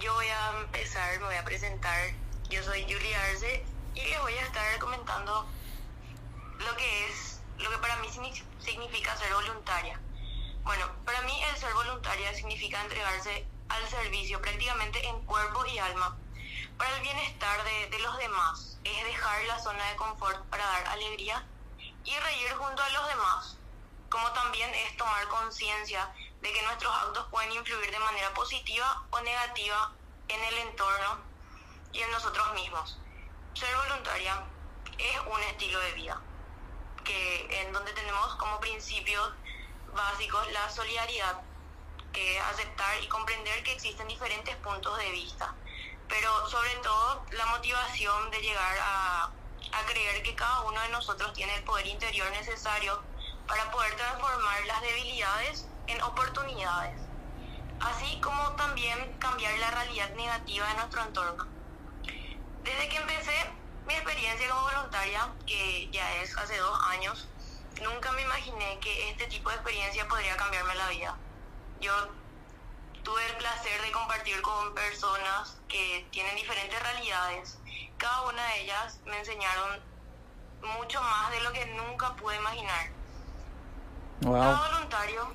yo 0.00 0.12
voy 0.14 0.26
a 0.26 0.60
empezar, 0.62 1.18
me 1.20 1.26
voy 1.26 1.36
a 1.36 1.44
presentar. 1.44 2.10
Yo 2.50 2.62
soy 2.62 2.82
Julie 2.82 3.14
Arce 3.14 3.64
y 3.94 4.00
les 4.00 4.20
voy 4.20 4.32
a 4.34 4.42
estar 4.42 4.78
comentando 4.78 5.46
lo 6.58 6.76
que 6.76 7.06
es, 7.06 7.40
lo 7.58 7.70
que 7.70 7.78
para 7.78 7.96
mí 7.98 8.08
signi- 8.08 8.42
significa 8.66 9.16
ser 9.16 9.32
voluntaria. 9.32 10.00
Bueno, 10.64 10.90
para 11.04 11.22
mí 11.22 11.40
el 11.44 11.56
ser 11.56 11.72
voluntaria 11.72 12.34
significa 12.34 12.82
entregarse 12.82 13.46
al 13.68 13.88
servicio 13.88 14.42
prácticamente 14.42 15.06
en 15.06 15.24
cuerpo 15.24 15.64
y 15.66 15.78
alma 15.78 16.18
para 16.76 16.94
el 16.96 17.02
bienestar 17.02 17.62
de, 17.64 17.88
de 17.90 17.98
los 18.00 18.18
demás. 18.18 18.78
Es 18.82 19.04
dejar 19.04 19.44
la 19.44 19.58
zona 19.60 19.84
de 19.90 19.96
confort 19.96 20.44
para 20.50 20.64
dar 20.64 20.88
alegría 20.88 21.46
y 22.04 22.18
reír 22.18 22.52
junto 22.54 22.82
a 22.82 22.90
los 22.90 23.08
demás 23.08 23.58
como 24.08 24.30
también 24.32 24.72
es 24.72 24.96
tomar 24.96 25.26
conciencia 25.28 26.14
de 26.40 26.52
que 26.52 26.62
nuestros 26.62 26.94
actos 26.94 27.26
pueden 27.30 27.52
influir 27.52 27.90
de 27.90 27.98
manera 27.98 28.32
positiva 28.34 29.02
o 29.10 29.20
negativa 29.20 29.92
en 30.28 30.42
el 30.44 30.58
entorno 30.58 31.18
y 31.92 32.00
en 32.00 32.10
nosotros 32.12 32.54
mismos. 32.54 32.98
Ser 33.54 33.74
voluntaria 33.76 34.44
es 34.96 35.20
un 35.26 35.42
estilo 35.42 35.80
de 35.80 35.92
vida 35.92 36.22
que 37.06 37.62
en 37.62 37.72
donde 37.72 37.92
tenemos 37.92 38.34
como 38.34 38.60
principios 38.60 39.32
básicos 39.94 40.52
la 40.52 40.68
solidaridad, 40.68 41.40
que 42.12 42.38
aceptar 42.40 43.02
y 43.02 43.08
comprender 43.08 43.62
que 43.62 43.72
existen 43.72 44.08
diferentes 44.08 44.54
puntos 44.56 44.98
de 44.98 45.10
vista, 45.12 45.54
pero 46.08 46.46
sobre 46.48 46.74
todo 46.76 47.24
la 47.30 47.46
motivación 47.46 48.30
de 48.30 48.40
llegar 48.40 48.76
a, 48.80 49.24
a 49.72 49.86
creer 49.86 50.22
que 50.22 50.34
cada 50.34 50.62
uno 50.62 50.80
de 50.80 50.88
nosotros 50.88 51.32
tiene 51.32 51.54
el 51.54 51.64
poder 51.64 51.86
interior 51.86 52.30
necesario 52.32 53.02
para 53.46 53.70
poder 53.70 53.94
transformar 53.96 54.66
las 54.66 54.80
debilidades 54.82 55.68
en 55.86 56.02
oportunidades, 56.02 57.00
así 57.80 58.20
como 58.20 58.52
también 58.56 59.16
cambiar 59.18 59.56
la 59.58 59.70
realidad 59.70 60.10
negativa 60.14 60.66
de 60.68 60.74
nuestro 60.74 61.02
entorno. 61.02 61.46
Desde 62.64 62.88
que 62.88 62.96
empecé 62.96 63.50
mi 63.86 63.94
experiencia 63.94 64.48
como 64.48 64.62
voluntaria, 64.62 65.28
que 65.46 65.88
ya 65.90 66.16
es 66.16 66.36
hace 66.36 66.56
dos 66.58 66.78
años, 66.88 67.28
nunca 67.82 68.10
me 68.12 68.22
imaginé 68.22 68.78
que 68.80 69.10
este 69.10 69.26
tipo 69.28 69.48
de 69.48 69.56
experiencia 69.56 70.08
podría 70.08 70.36
cambiarme 70.36 70.74
la 70.74 70.88
vida. 70.88 71.16
Yo 71.80 71.92
tuve 73.02 73.24
el 73.26 73.36
placer 73.36 73.80
de 73.82 73.92
compartir 73.92 74.42
con 74.42 74.74
personas 74.74 75.56
que 75.68 76.06
tienen 76.10 76.34
diferentes 76.34 76.82
realidades. 76.82 77.58
Cada 77.98 78.22
una 78.22 78.44
de 78.44 78.62
ellas 78.62 78.98
me 79.04 79.18
enseñaron 79.18 79.80
mucho 80.62 81.00
más 81.00 81.30
de 81.30 81.40
lo 81.42 81.52
que 81.52 81.66
nunca 81.66 82.14
pude 82.16 82.36
imaginar. 82.36 82.90
Cada 84.22 84.68
voluntario, 84.68 85.32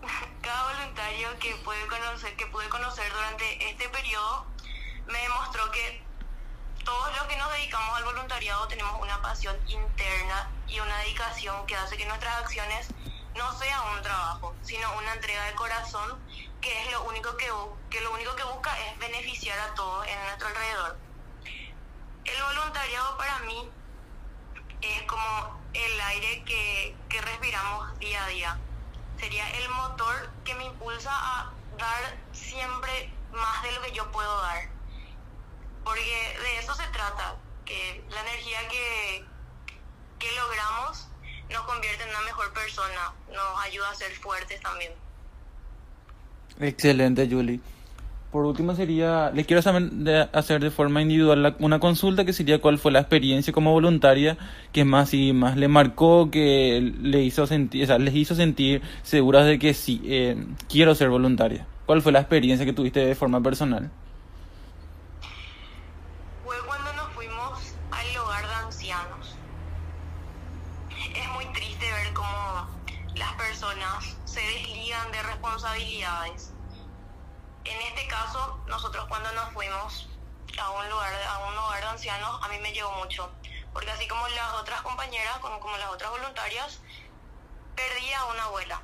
cada 0.40 0.72
voluntario 0.72 1.38
que 1.38 1.54
pude 1.56 1.86
conocer, 1.88 2.36
que 2.36 2.46
pude 2.46 2.68
conocer 2.70 3.12
durante 3.12 3.68
este 3.68 3.88
periodo, 3.90 4.46
me 5.06 5.18
demostró 5.18 5.70
que 5.72 6.09
todos 6.84 7.16
los 7.16 7.26
que 7.26 7.36
nos 7.36 7.52
dedicamos 7.52 7.96
al 7.96 8.04
voluntariado 8.04 8.66
tenemos 8.68 9.00
una 9.00 9.20
pasión 9.22 9.56
interna 9.66 10.50
y 10.66 10.80
una 10.80 10.98
dedicación 10.98 11.66
que 11.66 11.76
hace 11.76 11.96
que 11.96 12.06
nuestras 12.06 12.36
acciones 12.42 12.88
no 13.36 13.52
sea 13.58 13.82
un 13.94 14.02
trabajo, 14.02 14.54
sino 14.62 14.92
una 14.96 15.12
entrega 15.14 15.44
de 15.44 15.54
corazón 15.54 16.18
que 16.60 16.82
es 16.82 16.92
lo 16.92 17.04
único 17.04 17.36
que, 17.36 17.50
que 17.88 18.00
lo 18.00 18.12
único 18.12 18.34
que 18.36 18.44
busca 18.44 18.78
es 18.86 18.98
beneficiar 18.98 19.58
a 19.58 19.74
todos 19.74 20.06
en 20.06 20.20
nuestro 20.24 20.48
alrededor. 20.48 20.98
El 22.24 22.42
voluntariado 22.42 23.16
para 23.16 23.38
mí 23.40 23.70
es 24.82 25.02
como 25.02 25.60
el 25.72 26.00
aire 26.00 26.44
que, 26.44 26.96
que 27.08 27.20
respiramos 27.20 27.98
día 27.98 28.24
a 28.24 28.28
día. 28.28 28.58
Sería 29.18 29.48
el 29.50 29.68
motor 29.70 30.30
que 30.44 30.54
me 30.54 30.64
impulsa 30.64 31.10
a 31.12 31.52
dar 31.78 32.16
siempre 32.32 33.12
más 33.32 33.62
de 33.62 33.72
lo 33.72 33.82
que 33.82 33.92
yo 33.92 34.10
puedo 34.10 34.42
dar. 34.42 34.79
Porque 35.84 36.36
de 36.42 36.58
eso 36.58 36.74
se 36.74 36.86
trata, 36.88 37.36
que 37.64 38.04
la 38.10 38.20
energía 38.20 38.58
que, 38.68 39.24
que 40.18 40.28
logramos 40.36 41.08
nos 41.50 41.62
convierte 41.62 42.04
en 42.04 42.10
una 42.10 42.22
mejor 42.22 42.52
persona, 42.52 43.12
nos 43.28 43.64
ayuda 43.64 43.90
a 43.90 43.94
ser 43.94 44.12
fuertes 44.12 44.60
también. 44.60 44.92
Excelente, 46.60 47.28
Julie. 47.30 47.60
Por 48.30 48.44
último 48.44 48.76
sería, 48.76 49.32
le 49.32 49.44
quiero 49.44 49.60
hacer 50.32 50.60
de 50.60 50.70
forma 50.70 51.02
individual 51.02 51.56
una 51.58 51.80
consulta 51.80 52.24
que 52.24 52.32
sería 52.32 52.60
cuál 52.60 52.78
fue 52.78 52.92
la 52.92 53.00
experiencia 53.00 53.52
como 53.52 53.72
voluntaria 53.72 54.38
que 54.70 54.84
más 54.84 55.12
y 55.14 55.32
más 55.32 55.56
le 55.56 55.66
marcó, 55.66 56.30
que 56.30 56.94
le 57.02 57.22
hizo 57.22 57.48
sentir, 57.48 57.82
o 57.82 57.86
sea, 57.88 57.98
les 57.98 58.14
hizo 58.14 58.36
sentir 58.36 58.82
seguras 59.02 59.46
de 59.46 59.58
que 59.58 59.74
sí, 59.74 60.00
eh, 60.04 60.36
quiero 60.68 60.94
ser 60.94 61.08
voluntaria. 61.08 61.66
¿Cuál 61.86 62.02
fue 62.02 62.12
la 62.12 62.20
experiencia 62.20 62.64
que 62.64 62.72
tuviste 62.72 63.04
de 63.04 63.16
forma 63.16 63.42
personal? 63.42 63.90
Caso, 78.10 78.60
nosotros 78.66 79.06
cuando 79.08 79.30
nos 79.32 79.52
fuimos 79.52 80.08
a 80.60 80.70
un 80.70 80.90
lugar, 80.90 81.14
a 81.28 81.38
un 81.48 81.56
hogar 81.56 81.80
de 81.80 81.88
ancianos, 81.88 82.40
a 82.42 82.48
mí 82.48 82.58
me 82.58 82.72
llegó 82.72 82.90
mucho, 82.92 83.30
porque 83.72 83.90
así 83.90 84.06
como 84.08 84.26
las 84.28 84.52
otras 84.54 84.82
compañeras, 84.82 85.38
como, 85.38 85.60
como 85.60 85.76
las 85.76 85.90
otras 85.90 86.10
voluntarias, 86.10 86.80
perdí 87.76 88.12
a 88.12 88.24
una 88.26 88.44
abuela. 88.44 88.82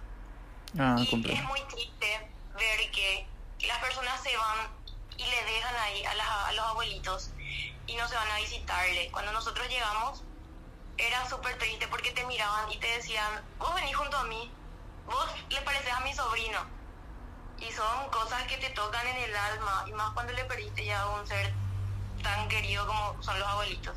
Ah, 0.79 0.97
y 0.99 1.33
es 1.33 1.45
muy 1.45 1.61
triste 1.63 2.31
ver 2.57 2.91
que 2.91 3.27
las 3.67 3.79
personas 3.79 4.23
se 4.23 4.37
van 4.37 4.69
y 5.17 5.25
le 5.25 5.45
dejan 5.45 5.77
ahí 5.77 6.05
a, 6.05 6.47
a 6.47 6.53
los 6.53 6.65
abuelitos 6.67 7.31
y 7.87 7.97
no 7.97 8.07
se 8.09 8.15
van 8.15 8.31
a 8.31 8.37
visitarle. 8.37 9.11
Cuando 9.11 9.33
nosotros 9.33 9.69
llegamos, 9.69 10.23
era 10.99 11.29
súper 11.29 11.59
triste 11.59 11.89
porque 11.89 12.13
te 12.13 12.25
miraban 12.27 12.71
y 12.71 12.79
te 12.79 12.87
decían, 12.89 13.45
vos 13.59 13.75
venís 13.75 13.97
junto 13.97 14.17
a 14.17 14.25
mí, 14.25 14.51
vos 15.07 15.27
le 15.51 15.61
pareces 15.63 15.93
a 15.93 16.01
mi 16.01 16.15
sobrino. 16.15 16.76
Y 17.61 17.73
son 17.73 18.11
cosas 18.11 18.43
que 18.45 18.57
te 18.57 18.71
tocan 18.75 19.07
en 19.07 19.17
el 19.17 19.37
alma, 19.37 19.85
y 19.89 19.93
más 19.93 20.11
cuando 20.13 20.33
le 20.33 20.45
perdiste 20.45 20.85
ya 20.85 21.01
a 21.01 21.21
un 21.21 21.27
ser 21.27 21.53
tan 22.23 22.49
querido 22.49 22.87
como 22.87 23.23
son 23.23 23.39
los 23.39 23.49
abuelitos. 23.49 23.95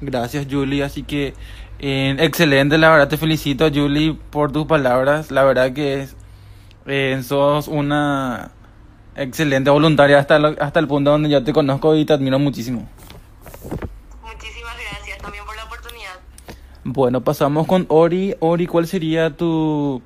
Gracias, 0.00 0.46
Julie. 0.50 0.82
Así 0.82 1.02
que, 1.02 1.34
eh, 1.78 2.16
excelente, 2.18 2.78
la 2.78 2.90
verdad 2.90 3.08
te 3.08 3.16
felicito, 3.16 3.70
Julie, 3.72 4.14
por 4.30 4.52
tus 4.52 4.66
palabras. 4.66 5.30
La 5.30 5.44
verdad 5.44 5.72
que 5.72 6.02
es, 6.02 6.16
eh, 6.86 7.20
sos 7.22 7.68
una 7.68 8.50
excelente 9.16 9.70
voluntaria 9.70 10.18
hasta, 10.18 10.36
hasta 10.60 10.80
el 10.80 10.86
punto 10.86 11.10
donde 11.10 11.30
yo 11.30 11.42
te 11.42 11.52
conozco 11.52 11.94
y 11.94 12.04
te 12.04 12.12
admiro 12.12 12.38
muchísimo. 12.38 12.86
Bueno, 16.84 17.20
pasamos 17.20 17.66
con 17.66 17.84
Ori. 17.88 18.36
Ori, 18.38 18.66
¿cuál 18.66 18.86
sería 18.86 19.36
tu 19.36 20.00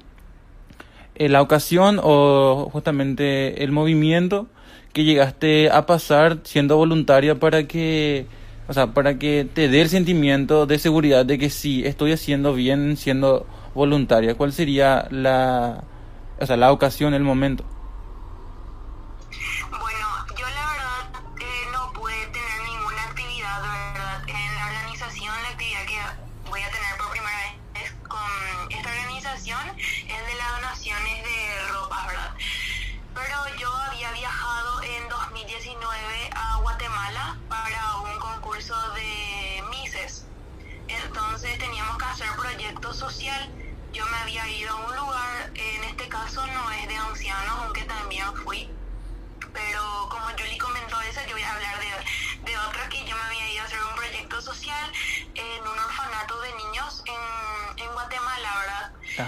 la 1.28 1.42
ocasión 1.42 2.00
o 2.02 2.68
justamente 2.72 3.62
el 3.62 3.72
movimiento 3.72 4.48
que 4.92 5.04
llegaste 5.04 5.70
a 5.70 5.86
pasar 5.86 6.38
siendo 6.44 6.76
voluntaria 6.76 7.38
para 7.38 7.64
que, 7.68 8.26
o 8.68 8.72
sea, 8.72 8.88
para 8.88 9.18
que 9.18 9.46
te 9.52 9.68
dé 9.68 9.82
el 9.82 9.88
sentimiento 9.88 10.66
de 10.66 10.78
seguridad 10.78 11.26
de 11.26 11.38
que 11.38 11.50
sí 11.50 11.82
estoy 11.84 12.12
haciendo 12.12 12.54
bien 12.54 12.96
siendo 12.96 13.46
voluntaria? 13.74 14.34
¿Cuál 14.34 14.52
sería 14.52 15.06
la, 15.10 15.84
o 16.40 16.46
sea, 16.46 16.56
la 16.56 16.72
ocasión, 16.72 17.14
el 17.14 17.22
momento? 17.22 17.64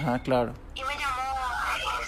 Ajá, 0.03 0.19
claro. 0.23 0.53
Y 0.75 0.83
me 0.83 0.99
llamó, 0.99 1.23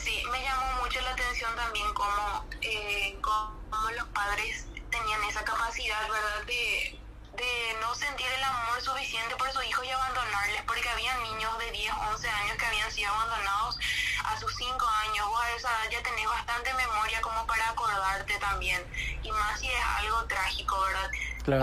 sí, 0.02 0.22
me 0.32 0.42
llamó 0.42 0.82
mucho 0.82 1.00
la 1.00 1.10
atención 1.12 1.54
también 1.54 1.86
cómo, 1.94 2.44
eh, 2.60 3.16
cómo 3.22 3.90
los 3.96 4.08
padres 4.08 4.66
tenían 4.90 5.22
esa 5.28 5.44
capacidad, 5.44 6.02
¿verdad? 6.08 6.44
De 6.46 7.00
de 7.36 7.76
no 7.80 7.94
sentir 7.94 8.26
el 8.26 8.44
amor 8.44 8.80
suficiente 8.80 9.34
por 9.36 9.50
sus 9.50 9.64
hijos 9.64 9.84
y 9.84 9.90
abandonarles, 9.90 10.62
porque 10.66 10.88
había 10.88 11.16
niños 11.18 11.58
de 11.58 11.70
10, 11.72 11.92
11 12.12 12.28
años 12.28 12.56
que 12.56 12.66
habían 12.66 12.90
sido 12.92 13.12
abandonados 13.12 13.78
a 14.24 14.38
sus 14.38 14.54
5 14.56 14.86
años. 14.86 15.26
Vos 15.28 15.40
a 15.40 15.56
esa 15.56 15.68
edad 15.68 15.90
ya 15.90 16.02
tenés 16.02 16.28
bastante 16.28 16.72
memoria 16.74 17.20
como 17.22 17.46
para 17.46 17.70
acordarte 17.70 18.38
también, 18.38 18.82
y 19.22 19.30
más 19.32 19.58
si 19.58 19.66
es 19.66 19.84
algo 19.98 20.24
trágico, 20.26 20.80
¿verdad? 20.80 21.10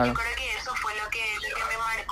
Yo 0.06 0.14
creo 0.14 0.36
que 0.36 0.58
eso 0.58 0.76
fue 0.76 0.96
lo 0.96 1.10
que, 1.10 1.24
me 1.70 1.78
marcó, 1.78 2.11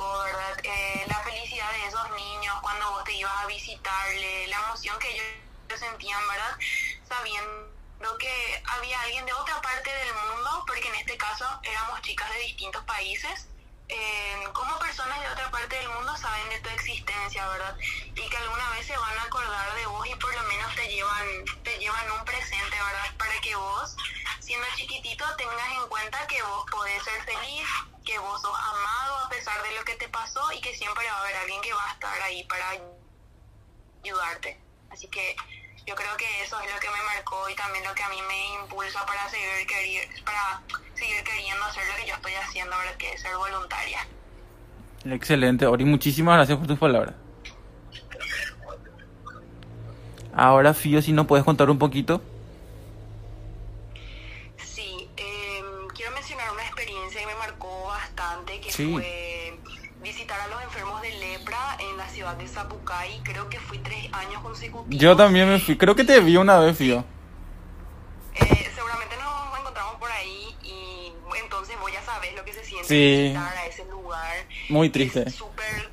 a 3.38 3.46
visitarle, 3.48 4.48
la 4.48 4.58
emoción 4.58 4.98
que 5.00 5.10
ellos 5.10 5.80
sentían, 5.80 6.22
¿verdad? 6.28 6.58
Sabiendo 7.08 8.18
que 8.18 8.64
había 8.68 9.02
alguien 9.02 9.26
de 9.26 9.34
otra 9.34 9.62
parte 9.62 9.92
del 9.92 10.14
mundo, 10.14 10.64
porque 10.66 10.88
en 10.88 10.96
este 10.96 11.18
caso 11.18 11.46
éramos 11.64 12.02
chicas 12.02 12.30
de 12.34 12.40
distintos 12.40 12.84
países, 12.86 13.48
eh, 13.90 14.44
cómo 14.54 14.78
personas 14.78 15.20
de 15.20 15.30
otra 15.30 15.50
parte 15.50 15.76
del 15.76 15.90
mundo 15.90 16.16
saben 16.16 16.50
de 16.50 16.60
tu 16.60 16.70
existencia, 16.70 17.48
¿verdad? 17.48 17.76
Y 17.80 18.30
que 18.30 18.38
alguna 18.38 18.70
vez 18.72 18.86
se 18.86 18.98
van 18.98 19.18
a 19.18 19.24
acordar 19.24 19.76
de 19.76 19.86
vos 19.88 20.08
y 20.08 20.16
por 20.16 20.34
lo 20.34 20.44
menos 20.44 20.76
te 20.76 20.88
llevan, 20.88 21.28
te 21.64 21.78
llevan 21.80 22.12
un 22.12 22.24
presente, 22.24 22.78
¿verdad? 22.78 23.16
Para 23.18 23.42
que 23.42 23.56
vos, 23.56 23.96
siendo 24.40 24.68
chiquitito, 24.76 25.26
tengas 25.38 25.70
en 25.72 25.88
cuenta 25.90 26.28
que 26.28 26.42
vos 26.44 26.66
podés 26.70 27.04
ser 27.04 27.24
feliz, 27.24 27.68
que 28.06 28.20
vos 28.20 28.42
sos 28.42 28.58
amado 28.58 29.26
a 29.26 29.30
pesar 29.30 29.62
de 29.64 29.72
lo 29.72 29.84
que 29.84 29.96
te 29.96 30.08
pasó 30.10 30.52
y 30.52 30.62
que 30.62 30.76
siempre 30.76 31.06
va 31.10 31.18
a 31.18 31.22
haber 31.22 31.36
alguien 31.38 31.62
que 31.62 31.74
va 31.74 31.90
a 31.90 31.94
estar 31.94 32.22
ahí 32.22 32.44
para 32.44 32.70
ayudarte. 34.04 34.58
Así 34.90 35.08
que 35.08 35.36
yo 35.86 35.96
creo 35.96 36.16
que 36.18 36.26
eso 36.44 36.60
es 36.62 36.74
lo 36.74 36.80
que 36.80 36.88
me 36.90 37.04
marcó 37.16 37.50
y 37.50 37.56
también 37.56 37.84
lo 37.84 37.94
que 37.96 38.04
a 38.04 38.10
mí 38.10 38.18
me 38.28 38.62
impulsa 38.62 39.06
para 39.06 39.28
seguir, 39.30 39.66
querer, 39.68 40.08
para 40.24 40.62
seguir 40.96 41.24
queriendo 41.24 41.64
hacer 41.66 41.84
lo 41.88 41.96
que 41.96 42.08
yo 42.08 42.16
estoy 42.16 42.34
haciendo 42.34 42.76
ahora, 42.76 42.98
que 42.98 43.12
es 43.14 43.22
ser 43.22 43.36
voluntaria. 43.36 44.08
Excelente, 45.06 45.66
Ori, 45.66 45.86
muchísimas 45.86 46.36
gracias 46.36 46.58
por 46.58 46.68
tus 46.68 46.78
palabras. 46.78 47.16
Ahora, 50.34 50.74
Fío, 50.74 51.02
si 51.02 51.12
nos 51.12 51.26
puedes 51.26 51.44
contar 51.44 51.70
un 51.70 51.80
poquito. 51.80 52.22
Sí, 54.64 55.10
eh, 55.18 55.62
quiero 55.96 56.12
mencionar 56.12 56.52
una 56.52 56.64
experiencia 56.64 57.20
que 57.22 57.26
me 57.28 57.36
marcó 57.36 57.86
bastante, 57.88 58.62
que 58.62 58.72
Sí. 58.72 58.92
fue 58.94 59.19
ciudad 62.30 62.36
de 62.38 62.48
Zapucay. 62.48 63.22
Creo 63.24 63.50
que 63.50 63.60
fui 63.60 63.78
tres 63.80 64.10
años 64.14 64.42
consecutivos. 64.42 64.88
Yo 65.02 65.16
también 65.16 65.50
me 65.50 65.60
fui, 65.60 65.78
creo 65.78 65.96
que 65.96 66.04
te 66.04 66.20
vi 66.20 66.38
una 66.38 66.60
vez, 66.60 66.78
Fío. 66.78 67.04
Eh, 68.36 68.72
seguramente 68.76 69.16
nos 69.18 69.60
encontramos 69.60 69.96
por 69.96 70.12
ahí 70.12 70.56
y 70.64 71.14
entonces 71.42 71.80
vos 71.80 71.92
ya 71.92 72.02
sabes 72.04 72.36
lo 72.36 72.44
que 72.46 72.54
se 72.54 72.64
siente 72.64 72.88
Sí. 72.88 73.22
visitar 73.24 73.58
a 73.58 73.66
ese 73.66 73.86
lugar. 73.86 74.36
Muy 74.70 74.90
triste. 74.90 75.24
Es 75.28 75.36
súper, 75.36 75.90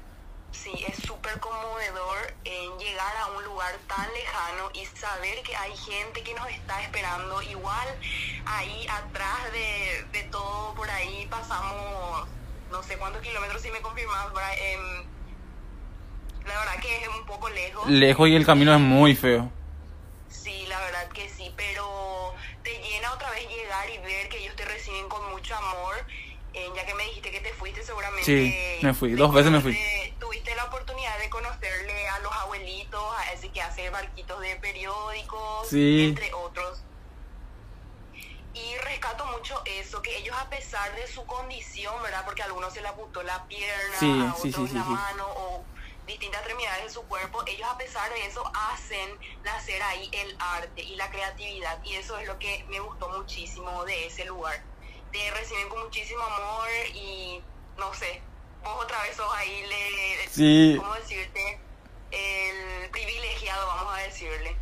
sí, 0.52 0.72
es 0.88 0.96
súper 1.06 1.38
conmovedor 1.40 2.34
en 2.44 2.78
llegar 2.78 3.16
a 3.16 3.26
un 3.36 3.44
lugar 3.44 3.74
tan 3.88 4.06
lejano 4.12 4.70
y 4.74 4.84
saber 4.98 5.42
que 5.42 5.56
hay 5.56 5.76
gente 5.76 6.22
que 6.22 6.34
nos 6.34 6.48
está 6.48 6.82
esperando. 6.82 7.42
Igual 7.42 7.88
ahí 8.44 8.86
atrás 8.88 9.52
de, 9.52 10.04
de 10.12 10.24
todo 10.24 10.74
por 10.74 10.88
ahí 10.90 11.26
pasamos 11.30 12.28
no 12.70 12.82
sé 12.82 12.96
cuántos 12.98 13.22
kilómetros 13.22 13.62
si 13.62 13.70
me 13.70 13.80
confirmas, 13.80 14.26
em, 14.58 15.04
la 16.46 16.58
verdad 16.58 16.80
que 16.80 17.02
es 17.02 17.08
un 17.08 17.26
poco 17.26 17.48
lejos. 17.48 17.88
Lejos 17.88 18.28
y 18.28 18.36
el 18.36 18.46
camino 18.46 18.72
es 18.74 18.80
muy 18.80 19.14
feo. 19.14 19.50
Sí, 20.28 20.64
la 20.68 20.78
verdad 20.80 21.08
que 21.08 21.28
sí, 21.28 21.52
pero 21.56 22.34
te 22.62 22.70
llena 22.82 23.12
otra 23.12 23.30
vez 23.30 23.48
llegar 23.48 23.88
y 23.90 23.98
ver 23.98 24.28
que 24.28 24.38
ellos 24.38 24.54
te 24.56 24.64
reciben 24.64 25.08
con 25.08 25.30
mucho 25.30 25.54
amor, 25.56 25.94
eh, 26.54 26.68
ya 26.74 26.86
que 26.86 26.94
me 26.94 27.04
dijiste 27.04 27.30
que 27.30 27.40
te 27.40 27.52
fuiste 27.52 27.82
seguramente. 27.82 28.24
Sí, 28.24 28.84
me 28.84 28.94
fui, 28.94 29.12
dos 29.12 29.32
veces 29.32 29.50
me 29.52 29.60
fui. 29.60 29.78
Tuviste 30.18 30.54
la 30.54 30.64
oportunidad 30.64 31.18
de 31.18 31.28
conocerle 31.30 32.08
a 32.08 32.18
los 32.20 32.32
abuelitos, 32.32 33.02
a 33.18 33.32
ese 33.32 33.48
que 33.50 33.60
hace 33.62 33.90
barquitos 33.90 34.40
de 34.40 34.56
periódicos, 34.56 35.68
Sí. 35.68 36.06
entre 36.08 36.32
otros. 36.32 36.82
Y 38.54 38.74
rescato 38.84 39.26
mucho 39.26 39.60
eso, 39.66 40.00
que 40.00 40.16
ellos 40.16 40.34
a 40.38 40.48
pesar 40.48 40.94
de 40.96 41.06
su 41.06 41.26
condición, 41.26 41.94
¿verdad? 42.02 42.22
Porque 42.24 42.40
a 42.40 42.46
algunos 42.46 42.72
se 42.72 42.80
le 42.80 42.88
apuntó 42.88 43.22
la 43.22 43.44
pierna, 43.46 43.98
Sí, 43.98 44.10
a 44.10 44.32
otros 44.34 44.40
sí, 44.42 44.50
la 44.52 44.56
sí, 44.66 44.68
sí. 44.68 44.78
mano 44.78 45.26
o 45.28 45.64
distintas 46.06 46.40
extremidades 46.40 46.84
de 46.84 46.90
su 46.90 47.02
cuerpo, 47.02 47.42
ellos 47.46 47.68
a 47.68 47.76
pesar 47.78 48.08
de 48.12 48.26
eso 48.26 48.42
hacen 48.54 49.10
nacer 49.44 49.82
ahí 49.82 50.08
el 50.12 50.36
arte 50.38 50.82
y 50.82 50.96
la 50.96 51.10
creatividad. 51.10 51.82
Y 51.84 51.94
eso 51.94 52.16
es 52.18 52.26
lo 52.26 52.38
que 52.38 52.64
me 52.68 52.80
gustó 52.80 53.08
muchísimo 53.08 53.84
de 53.84 54.06
ese 54.06 54.24
lugar. 54.24 54.62
Te 55.12 55.30
reciben 55.32 55.68
con 55.68 55.82
muchísimo 55.84 56.22
amor 56.22 56.68
y 56.94 57.42
no 57.78 57.92
sé, 57.94 58.20
vos 58.62 58.84
otra 58.84 59.02
vez 59.02 59.16
sos 59.16 59.32
ahí, 59.34 59.64
le, 59.66 60.28
Sí. 60.28 60.76
¿cómo 60.78 60.94
decirte? 60.94 61.60
El 62.10 62.90
privilegiado, 62.90 63.66
vamos 63.66 63.94
a 63.94 64.02
decirle. 64.02 64.56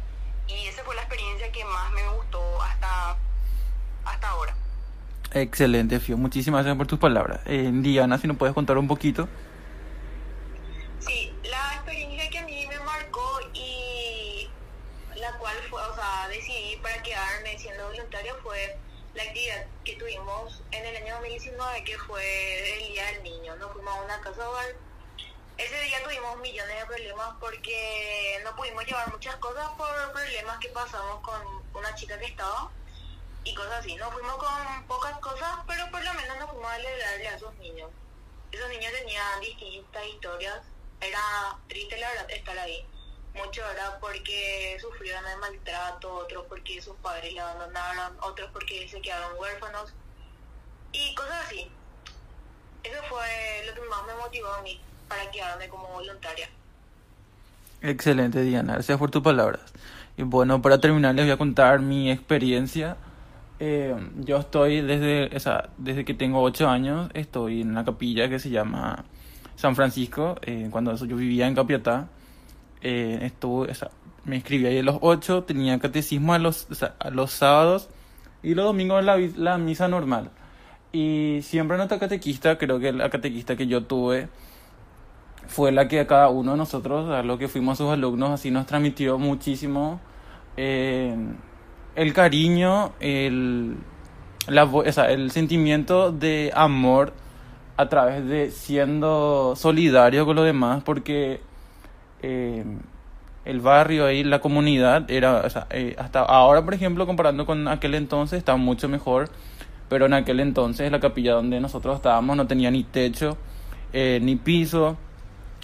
Y 0.46 0.66
esa 0.66 0.82
fue 0.84 0.94
la 0.94 1.02
experiencia 1.02 1.50
que 1.52 1.64
más 1.64 1.90
me 1.92 2.06
gustó 2.08 2.62
hasta, 2.62 3.16
hasta 4.04 4.28
ahora. 4.28 4.56
Excelente, 5.32 5.98
Fío. 6.00 6.16
Muchísimas 6.16 6.62
gracias 6.64 6.76
por 6.78 6.86
tus 6.86 6.98
palabras. 6.98 7.40
Eh, 7.46 7.70
Diana, 7.72 8.18
si 8.18 8.26
nos 8.28 8.36
puedes 8.36 8.54
contar 8.54 8.78
un 8.78 8.86
poquito. 8.86 9.28
Sí, 11.00 11.32
la 11.44 11.74
experiencia 11.74 12.30
que 12.30 12.38
a 12.38 12.46
mí 12.46 12.66
me 12.66 12.78
marcó 12.80 13.40
y 13.52 14.48
la 15.16 15.32
cual 15.38 15.56
fue, 15.70 15.82
o 15.82 15.94
sea, 15.94 16.28
decidí 16.28 16.76
para 16.82 17.02
quedarme 17.02 17.58
siendo 17.58 17.86
voluntaria 17.88 18.34
fue 18.42 18.78
la 19.13 19.13
actividad 19.26 19.66
que 19.84 19.96
tuvimos 19.96 20.62
en 20.70 20.84
el 20.84 20.96
año 20.96 21.14
2019, 21.14 21.84
que 21.84 21.98
fue 21.98 22.76
el 22.76 22.92
Día 22.92 23.06
del 23.06 23.22
Niño. 23.22 23.56
Nos 23.56 23.72
fuimos 23.72 23.94
a 23.94 24.02
una 24.02 24.20
casa 24.20 24.48
hogar. 24.48 24.76
Ese 25.56 25.80
día 25.82 26.02
tuvimos 26.02 26.36
millones 26.40 26.78
de 26.78 26.86
problemas 26.86 27.36
porque 27.38 28.40
no 28.42 28.56
pudimos 28.56 28.84
llevar 28.84 29.10
muchas 29.12 29.36
cosas 29.36 29.68
por 29.76 29.88
problemas 30.12 30.58
que 30.58 30.68
pasamos 30.70 31.20
con 31.20 31.40
una 31.74 31.94
chica 31.94 32.18
que 32.18 32.26
estaba 32.26 32.70
y 33.44 33.54
cosas 33.54 33.80
así. 33.80 33.94
Nos 33.96 34.12
fuimos 34.12 34.36
con 34.36 34.86
pocas 34.86 35.18
cosas, 35.20 35.58
pero 35.66 35.88
por 35.90 36.02
lo 36.02 36.14
menos 36.14 36.38
nos 36.38 36.50
fuimos 36.50 36.70
a 36.70 36.74
alegrarle 36.74 37.28
a 37.28 37.36
esos 37.36 37.54
niños. 37.56 37.90
Esos 38.50 38.68
niños 38.68 38.92
tenían 38.92 39.40
distintas 39.40 40.06
historias. 40.06 40.60
Era 41.00 41.58
triste 41.68 41.96
la 41.98 42.10
verdad 42.10 42.30
estar 42.30 42.58
ahí. 42.58 42.86
Mucho 43.34 43.62
era 43.70 43.98
porque 44.00 44.76
sufrieron 44.80 45.24
el 45.26 45.38
maltrato, 45.38 46.14
otros 46.14 46.44
porque 46.48 46.80
sus 46.80 46.94
padres 46.96 47.32
le 47.32 47.40
abandonaron, 47.40 48.16
otros 48.20 48.48
porque 48.52 48.88
se 48.88 49.00
quedaron 49.00 49.36
huérfanos 49.38 49.92
y 50.92 51.14
cosas 51.14 51.46
así. 51.46 51.68
Eso 52.84 53.02
fue 53.08 53.66
lo 53.66 53.74
que 53.74 53.88
más 53.88 54.06
me 54.06 54.14
motivó 54.14 54.52
a 54.52 54.62
mí 54.62 54.80
para 55.08 55.30
quedarme 55.30 55.68
como 55.68 55.88
voluntaria. 55.88 56.48
Excelente, 57.82 58.42
Diana. 58.42 58.74
Gracias 58.74 58.98
por 58.98 59.10
tus 59.10 59.22
palabras. 59.22 59.60
Y 60.16 60.22
bueno, 60.22 60.62
para 60.62 60.78
terminar, 60.78 61.14
les 61.14 61.24
voy 61.24 61.32
a 61.32 61.36
contar 61.36 61.80
mi 61.80 62.10
experiencia. 62.10 62.96
Eh, 63.58 63.94
yo 64.16 64.38
estoy 64.38 64.80
desde, 64.80 65.34
o 65.36 65.40
sea, 65.40 65.70
desde 65.76 66.04
que 66.04 66.14
tengo 66.14 66.42
8 66.42 66.68
años, 66.68 67.10
estoy 67.14 67.62
en 67.62 67.70
una 67.70 67.84
capilla 67.84 68.28
que 68.28 68.38
se 68.38 68.50
llama 68.50 69.04
San 69.56 69.74
Francisco. 69.74 70.36
Eh, 70.42 70.68
cuando 70.70 70.94
yo 70.94 71.16
vivía 71.16 71.46
en 71.46 71.54
Capiatá, 71.54 72.08
eh, 72.84 73.18
estuve, 73.22 73.70
o 73.70 73.74
sea, 73.74 73.90
me 74.24 74.36
inscribí 74.36 74.66
ahí 74.66 74.78
a 74.78 74.82
los 74.82 74.98
8, 75.00 75.44
tenía 75.44 75.78
catecismo 75.78 76.34
a 76.34 76.38
los, 76.38 76.68
a 76.98 77.10
los 77.10 77.32
sábados 77.32 77.88
y 78.42 78.54
los 78.54 78.66
domingos 78.66 79.02
la, 79.02 79.16
la 79.36 79.58
misa 79.58 79.88
normal. 79.88 80.30
Y 80.92 81.40
siempre 81.42 81.76
nuestra 81.78 81.98
catequista, 81.98 82.58
creo 82.58 82.78
que 82.78 82.92
la 82.92 83.10
catequista 83.10 83.56
que 83.56 83.66
yo 83.66 83.84
tuve, 83.84 84.28
fue 85.46 85.72
la 85.72 85.88
que 85.88 86.00
a 86.00 86.06
cada 86.06 86.28
uno 86.28 86.52
de 86.52 86.58
nosotros, 86.58 87.10
a 87.10 87.22
lo 87.22 87.38
que 87.38 87.48
fuimos 87.48 87.78
sus 87.78 87.90
alumnos, 87.90 88.30
así 88.30 88.50
nos 88.50 88.66
transmitió 88.66 89.18
muchísimo 89.18 90.00
eh, 90.56 91.16
el 91.96 92.12
cariño, 92.12 92.92
el, 93.00 93.76
la, 94.46 94.64
o 94.64 94.92
sea, 94.92 95.10
el 95.10 95.30
sentimiento 95.30 96.12
de 96.12 96.52
amor 96.54 97.14
a 97.76 97.88
través 97.88 98.26
de 98.26 98.50
siendo 98.50 99.54
solidario 99.56 100.26
con 100.26 100.36
los 100.36 100.44
demás, 100.44 100.82
porque 100.84 101.40
eh, 102.26 102.64
el 103.44 103.60
barrio 103.60 104.06
ahí, 104.06 104.24
la 104.24 104.40
comunidad, 104.40 105.10
era, 105.10 105.42
o 105.44 105.50
sea, 105.50 105.66
eh, 105.68 105.94
hasta 105.98 106.20
ahora, 106.20 106.64
por 106.64 106.72
ejemplo, 106.72 107.06
comparando 107.06 107.44
con 107.44 107.68
aquel 107.68 107.94
entonces, 107.94 108.38
está 108.38 108.56
mucho 108.56 108.88
mejor, 108.88 109.28
pero 109.90 110.06
en 110.06 110.14
aquel 110.14 110.40
entonces 110.40 110.90
la 110.90 111.00
capilla 111.00 111.34
donde 111.34 111.60
nosotros 111.60 111.96
estábamos 111.96 112.36
no 112.38 112.46
tenía 112.46 112.70
ni 112.70 112.82
techo, 112.82 113.36
eh, 113.92 114.20
ni 114.22 114.36
piso, 114.36 114.96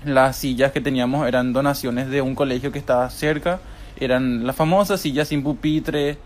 las 0.05 0.37
sillas 0.37 0.73
que 0.73 0.83
teníamos 0.83 1.27
eran 1.27 1.55
donaciones 1.55 2.11
de 2.11 2.20
un 2.20 2.35
colegio 2.35 2.70
que 2.73 2.79
estaba 2.79 3.09
cerca, 3.09 3.61
eran 3.99 4.46
las 4.46 4.55
famosas 4.55 5.01
sillas 5.01 5.29
sin 5.29 5.42
pupitre, 5.42 6.18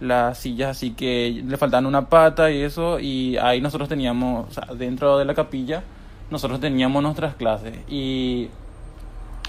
las 0.00 0.38
sillas 0.38 0.70
así 0.70 0.90
que 0.90 1.42
le 1.46 1.56
faltaban 1.56 1.86
una 1.86 2.08
pata 2.08 2.50
y 2.50 2.62
eso, 2.62 2.98
y 2.98 3.36
ahí 3.36 3.60
nosotros 3.60 3.88
teníamos, 3.88 4.48
o 4.48 4.52
sea, 4.52 4.74
dentro 4.74 5.16
de 5.18 5.24
la 5.24 5.34
capilla, 5.34 5.84
nosotros 6.30 6.58
teníamos 6.58 7.00
nuestras 7.04 7.36
clases. 7.36 7.74
Y 7.88 8.48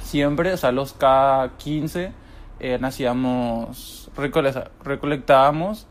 siempre, 0.07 0.53
o 0.53 0.57
sea, 0.57 0.71
los 0.71 0.97
K15 0.97 2.11
eh, 2.59 2.79
hacíamos, 2.81 4.09
recolectábamos 4.83 5.87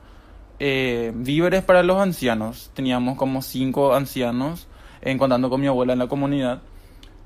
eh, 0.59 1.13
víveres 1.15 1.63
para 1.63 1.83
los 1.83 2.01
ancianos. 2.01 2.71
Teníamos 2.75 3.17
como 3.17 3.43
cinco 3.43 3.95
ancianos, 3.95 4.67
en 5.03 5.19
contando 5.19 5.51
con 5.51 5.61
mi 5.61 5.67
abuela 5.67 5.93
en 5.93 5.99
la 5.99 6.09
comunidad, 6.09 6.63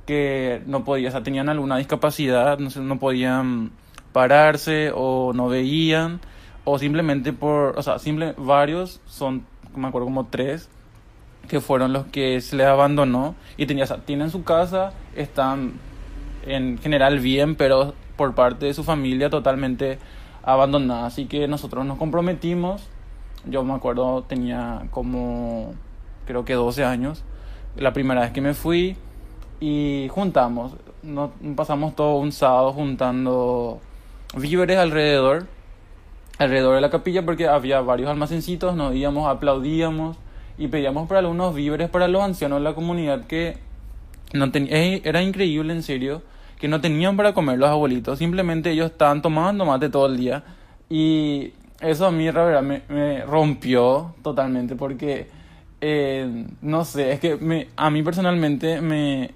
que 0.06 0.62
no 0.66 0.84
podían, 0.84 1.08
o 1.08 1.12
sea, 1.12 1.22
tenían 1.22 1.48
alguna 1.48 1.78
discapacidad, 1.78 2.58
no, 2.58 2.68
no 2.82 2.98
podían 2.98 3.70
pararse 4.12 4.92
o 4.94 5.32
no 5.32 5.48
veían, 5.48 6.20
o 6.64 6.78
simplemente 6.78 7.32
por, 7.32 7.78
o 7.78 7.82
sea, 7.82 7.98
simple, 7.98 8.34
varios, 8.36 9.00
son, 9.06 9.46
me 9.74 9.88
acuerdo 9.88 10.06
como 10.06 10.26
tres, 10.26 10.68
que 11.48 11.60
fueron 11.60 11.92
los 11.92 12.06
que 12.06 12.40
se 12.40 12.56
les 12.56 12.66
abandonó 12.66 13.34
y 13.56 13.66
tenía, 13.66 13.84
o 13.84 13.86
sea, 13.86 14.30
su 14.30 14.42
casa, 14.44 14.92
están 15.14 15.74
en 16.46 16.78
general 16.78 17.18
bien, 17.18 17.56
pero 17.56 17.94
por 18.16 18.34
parte 18.34 18.66
de 18.66 18.74
su 18.74 18.84
familia 18.84 19.30
totalmente 19.30 19.98
abandonada. 20.42 21.06
Así 21.06 21.26
que 21.26 21.48
nosotros 21.48 21.84
nos 21.84 21.98
comprometimos. 21.98 22.82
Yo 23.46 23.64
me 23.64 23.72
acuerdo, 23.72 24.22
tenía 24.22 24.86
como, 24.90 25.74
creo 26.26 26.44
que 26.44 26.54
12 26.54 26.84
años, 26.84 27.24
la 27.76 27.92
primera 27.92 28.20
vez 28.20 28.32
que 28.32 28.40
me 28.40 28.54
fui 28.54 28.96
y 29.60 30.08
juntamos. 30.10 30.74
No, 31.02 31.32
pasamos 31.56 31.96
todo 31.96 32.16
un 32.16 32.32
sábado 32.32 32.72
juntando 32.72 33.80
víveres 34.36 34.78
alrededor, 34.78 35.46
alrededor 36.38 36.74
de 36.74 36.80
la 36.82 36.90
capilla, 36.90 37.24
porque 37.24 37.48
había 37.48 37.80
varios 37.80 38.10
almacencitos, 38.10 38.76
nos 38.76 38.94
íbamos, 38.94 39.28
aplaudíamos 39.28 40.18
y 40.58 40.68
pedíamos 40.68 41.08
por 41.08 41.16
algunos 41.16 41.54
víveres 41.54 41.88
para 41.88 42.06
los 42.06 42.22
ancianos 42.22 42.58
de 42.58 42.64
la 42.64 42.74
comunidad 42.74 43.24
que 43.24 43.58
no 44.32 44.50
ten- 44.50 44.68
era 44.70 45.22
increíble 45.22 45.72
en 45.72 45.82
serio 45.82 46.22
que 46.58 46.68
no 46.68 46.80
tenían 46.80 47.16
para 47.16 47.32
comer 47.34 47.58
los 47.58 47.68
abuelitos 47.70 48.18
simplemente 48.18 48.70
ellos 48.70 48.90
estaban 48.90 49.22
tomando 49.22 49.64
mate 49.64 49.88
todo 49.88 50.06
el 50.06 50.16
día 50.16 50.42
y 50.88 51.52
eso 51.80 52.06
a 52.06 52.10
mí 52.10 52.26
la 52.30 52.44
verdad 52.44 52.62
me, 52.62 52.82
me 52.88 53.24
rompió 53.24 54.14
totalmente 54.22 54.76
porque 54.76 55.28
eh, 55.80 56.46
no 56.62 56.84
sé 56.84 57.12
es 57.12 57.20
que 57.20 57.36
me, 57.36 57.68
a 57.76 57.90
mí 57.90 58.02
personalmente 58.02 58.80
me 58.80 59.30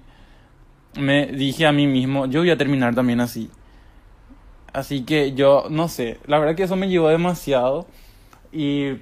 me 0.99 1.27
dije 1.27 1.65
a 1.65 1.71
mí 1.71 1.87
mismo 1.87 2.25
yo 2.25 2.39
voy 2.39 2.49
a 2.51 2.57
terminar 2.57 2.95
también 2.95 3.19
así 3.19 3.49
Así 4.73 5.03
que 5.03 5.33
yo, 5.33 5.67
no 5.69 5.87
sé, 5.87 6.19
la 6.27 6.37
verdad 6.37 6.55
que 6.55 6.63
eso 6.63 6.75
me 6.75 6.89
llevó 6.89 7.07
demasiado. 7.09 7.87
Y 8.51 8.97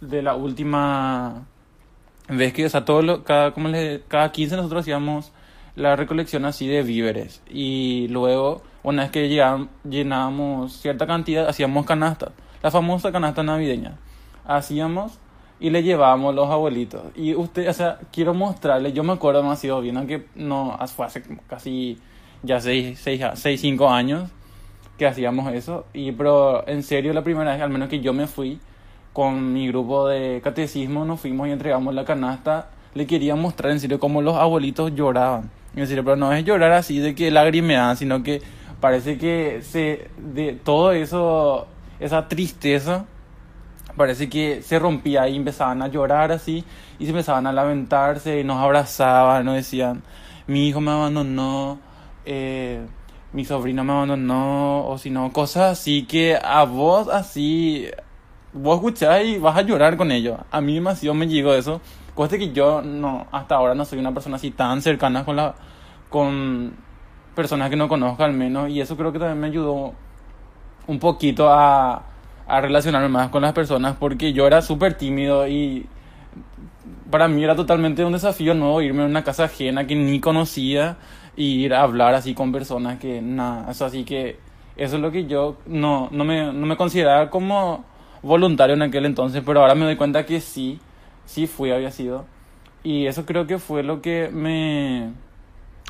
de 0.00 0.22
la 0.22 0.36
última 0.36 1.46
vez 2.28 2.52
que, 2.52 2.66
o 2.66 2.68
sea, 2.68 2.84
todo 2.84 3.02
lo, 3.02 3.24
cada, 3.24 3.52
como 3.52 3.68
le, 3.68 4.02
cada 4.08 4.32
15 4.32 4.56
nosotros 4.56 4.82
hacíamos 4.82 5.32
la 5.76 5.94
recolección 5.96 6.44
así 6.44 6.66
de 6.66 6.82
víveres. 6.82 7.42
Y 7.48 8.08
luego, 8.08 8.62
una 8.82 9.02
vez 9.02 9.12
que 9.12 9.28
llenábamos 9.84 10.72
cierta 10.72 11.06
cantidad, 11.06 11.48
hacíamos 11.48 11.86
canastas. 11.86 12.30
La 12.62 12.70
famosa 12.70 13.12
canasta 13.12 13.42
navideña. 13.42 13.98
Hacíamos 14.46 15.18
y 15.60 15.70
le 15.70 15.82
llevábamos 15.82 16.34
los 16.34 16.50
abuelitos. 16.50 17.02
Y 17.14 17.34
usted, 17.34 17.68
o 17.68 17.72
sea, 17.72 17.98
quiero 18.12 18.34
mostrarle, 18.34 18.92
yo 18.92 19.04
me 19.04 19.12
acuerdo 19.12 19.42
demasiado 19.42 19.80
bien, 19.80 19.96
aunque 19.96 20.26
no, 20.34 20.78
fue 20.94 21.06
hace 21.06 21.22
casi 21.46 21.98
ya 22.42 22.60
6, 22.60 22.98
6, 22.98 23.22
6, 23.34 23.60
5 23.60 23.88
años 23.88 24.30
que 24.98 25.06
hacíamos 25.06 25.52
eso. 25.52 25.86
Y, 25.92 26.12
pero 26.12 26.66
en 26.66 26.82
serio, 26.82 27.12
la 27.12 27.22
primera 27.22 27.52
vez, 27.52 27.62
al 27.62 27.70
menos 27.70 27.88
que 27.88 28.00
yo 28.00 28.12
me 28.12 28.26
fui 28.26 28.58
con 29.16 29.54
mi 29.54 29.66
grupo 29.68 30.08
de 30.08 30.42
catecismo, 30.44 31.06
nos 31.06 31.20
fuimos 31.20 31.48
y 31.48 31.50
entregamos 31.50 31.94
la 31.94 32.04
canasta. 32.04 32.68
Le 32.92 33.06
quería 33.06 33.34
mostrar 33.34 33.72
en 33.72 33.80
serio 33.80 33.98
cómo 33.98 34.20
los 34.20 34.36
abuelitos 34.36 34.94
lloraban. 34.94 35.50
En 35.74 35.86
serio, 35.86 36.04
pero 36.04 36.16
no 36.16 36.30
es 36.34 36.44
llorar 36.44 36.72
así 36.72 36.98
de 36.98 37.14
que 37.14 37.30
lagrimean, 37.30 37.96
sino 37.96 38.22
que 38.22 38.42
parece 38.78 39.16
que 39.16 39.62
se, 39.62 40.10
de 40.18 40.52
todo 40.52 40.92
eso, 40.92 41.66
esa 41.98 42.28
tristeza, 42.28 43.06
parece 43.96 44.28
que 44.28 44.60
se 44.60 44.78
rompía 44.78 45.26
y 45.30 45.36
empezaban 45.36 45.80
a 45.80 45.88
llorar 45.88 46.30
así 46.30 46.62
y 46.98 47.04
se 47.04 47.10
empezaban 47.12 47.46
a 47.46 47.54
lamentarse 47.54 48.40
y 48.40 48.44
nos 48.44 48.62
abrazaban, 48.62 49.46
nos 49.46 49.54
decían, 49.54 50.02
mi 50.46 50.68
hijo 50.68 50.82
me 50.82 50.90
abandonó, 50.90 51.78
eh, 52.26 52.84
mi 53.32 53.46
sobrino 53.46 53.82
me 53.82 53.94
abandonó, 53.94 54.86
o 54.86 54.98
si 54.98 55.08
no, 55.08 55.32
cosas 55.32 55.78
así 55.78 56.04
que 56.04 56.36
a 56.36 56.64
vos 56.64 57.08
así, 57.08 57.86
vos 58.56 58.76
escuchás 58.76 59.24
y 59.24 59.38
vas 59.38 59.56
a 59.56 59.62
llorar 59.62 59.96
con 59.96 60.10
ellos. 60.10 60.38
A 60.50 60.60
mí 60.60 60.74
demasiado 60.74 61.14
me 61.14 61.26
llegó 61.28 61.54
eso. 61.54 61.80
Cosa 62.14 62.38
que 62.38 62.52
yo 62.52 62.82
no, 62.82 63.26
hasta 63.30 63.56
ahora 63.56 63.74
no 63.74 63.84
soy 63.84 63.98
una 63.98 64.12
persona 64.12 64.36
así 64.36 64.50
tan 64.50 64.80
cercana 64.82 65.24
con 65.24 65.36
la, 65.36 65.54
con 66.08 66.74
personas 67.34 67.68
que 67.70 67.76
no 67.76 67.88
conozco 67.88 68.24
al 68.24 68.32
menos, 68.32 68.70
y 68.70 68.80
eso 68.80 68.96
creo 68.96 69.12
que 69.12 69.18
también 69.18 69.38
me 69.38 69.46
ayudó 69.48 69.92
un 70.86 70.98
poquito 70.98 71.50
a, 71.50 72.02
a 72.48 72.60
relacionarme 72.60 73.08
más 73.08 73.28
con 73.28 73.42
las 73.42 73.52
personas, 73.52 73.96
porque 74.00 74.32
yo 74.32 74.46
era 74.46 74.62
súper 74.62 74.94
tímido 74.94 75.46
y 75.46 75.86
para 77.10 77.28
mí 77.28 77.44
era 77.44 77.54
totalmente 77.54 78.04
un 78.04 78.12
desafío 78.12 78.54
nuevo 78.54 78.80
irme 78.80 79.02
a 79.02 79.06
una 79.06 79.22
casa 79.22 79.44
ajena 79.44 79.86
que 79.86 79.94
ni 79.94 80.20
conocía 80.20 80.96
y 81.36 81.64
ir 81.64 81.74
a 81.74 81.82
hablar 81.82 82.14
así 82.14 82.34
con 82.34 82.50
personas 82.50 82.98
que 82.98 83.20
nada, 83.20 83.70
eso 83.70 83.84
así 83.84 84.04
que 84.04 84.38
eso 84.76 84.96
es 84.96 85.02
lo 85.02 85.10
que 85.10 85.26
yo 85.26 85.58
no, 85.66 86.08
no, 86.10 86.24
me, 86.24 86.52
no 86.52 86.66
me 86.66 86.76
consideraba 86.76 87.30
como 87.30 87.84
voluntario 88.26 88.74
en 88.74 88.82
aquel 88.82 89.06
entonces, 89.06 89.42
pero 89.44 89.60
ahora 89.60 89.74
me 89.74 89.84
doy 89.84 89.96
cuenta 89.96 90.26
que 90.26 90.40
sí, 90.40 90.80
sí 91.24 91.46
fui, 91.46 91.70
había 91.70 91.90
sido. 91.90 92.26
Y 92.82 93.06
eso 93.06 93.26
creo 93.26 93.46
que 93.46 93.58
fue 93.58 93.82
lo 93.82 94.02
que 94.02 94.30
me, 94.32 95.12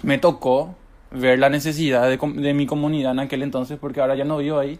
me 0.03 0.19
tocó 0.19 0.75
ver 1.11 1.39
la 1.39 1.49
necesidad 1.51 2.09
de, 2.09 2.55
mi 2.55 2.67
comunidad 2.67 3.13
en 3.13 3.21
aquel 3.21 3.43
entonces, 3.43 3.79
porque 3.79 4.01
ahora 4.01 4.15
ya 4.15 4.25
no 4.25 4.39
vivo 4.39 4.59
ahí, 4.59 4.79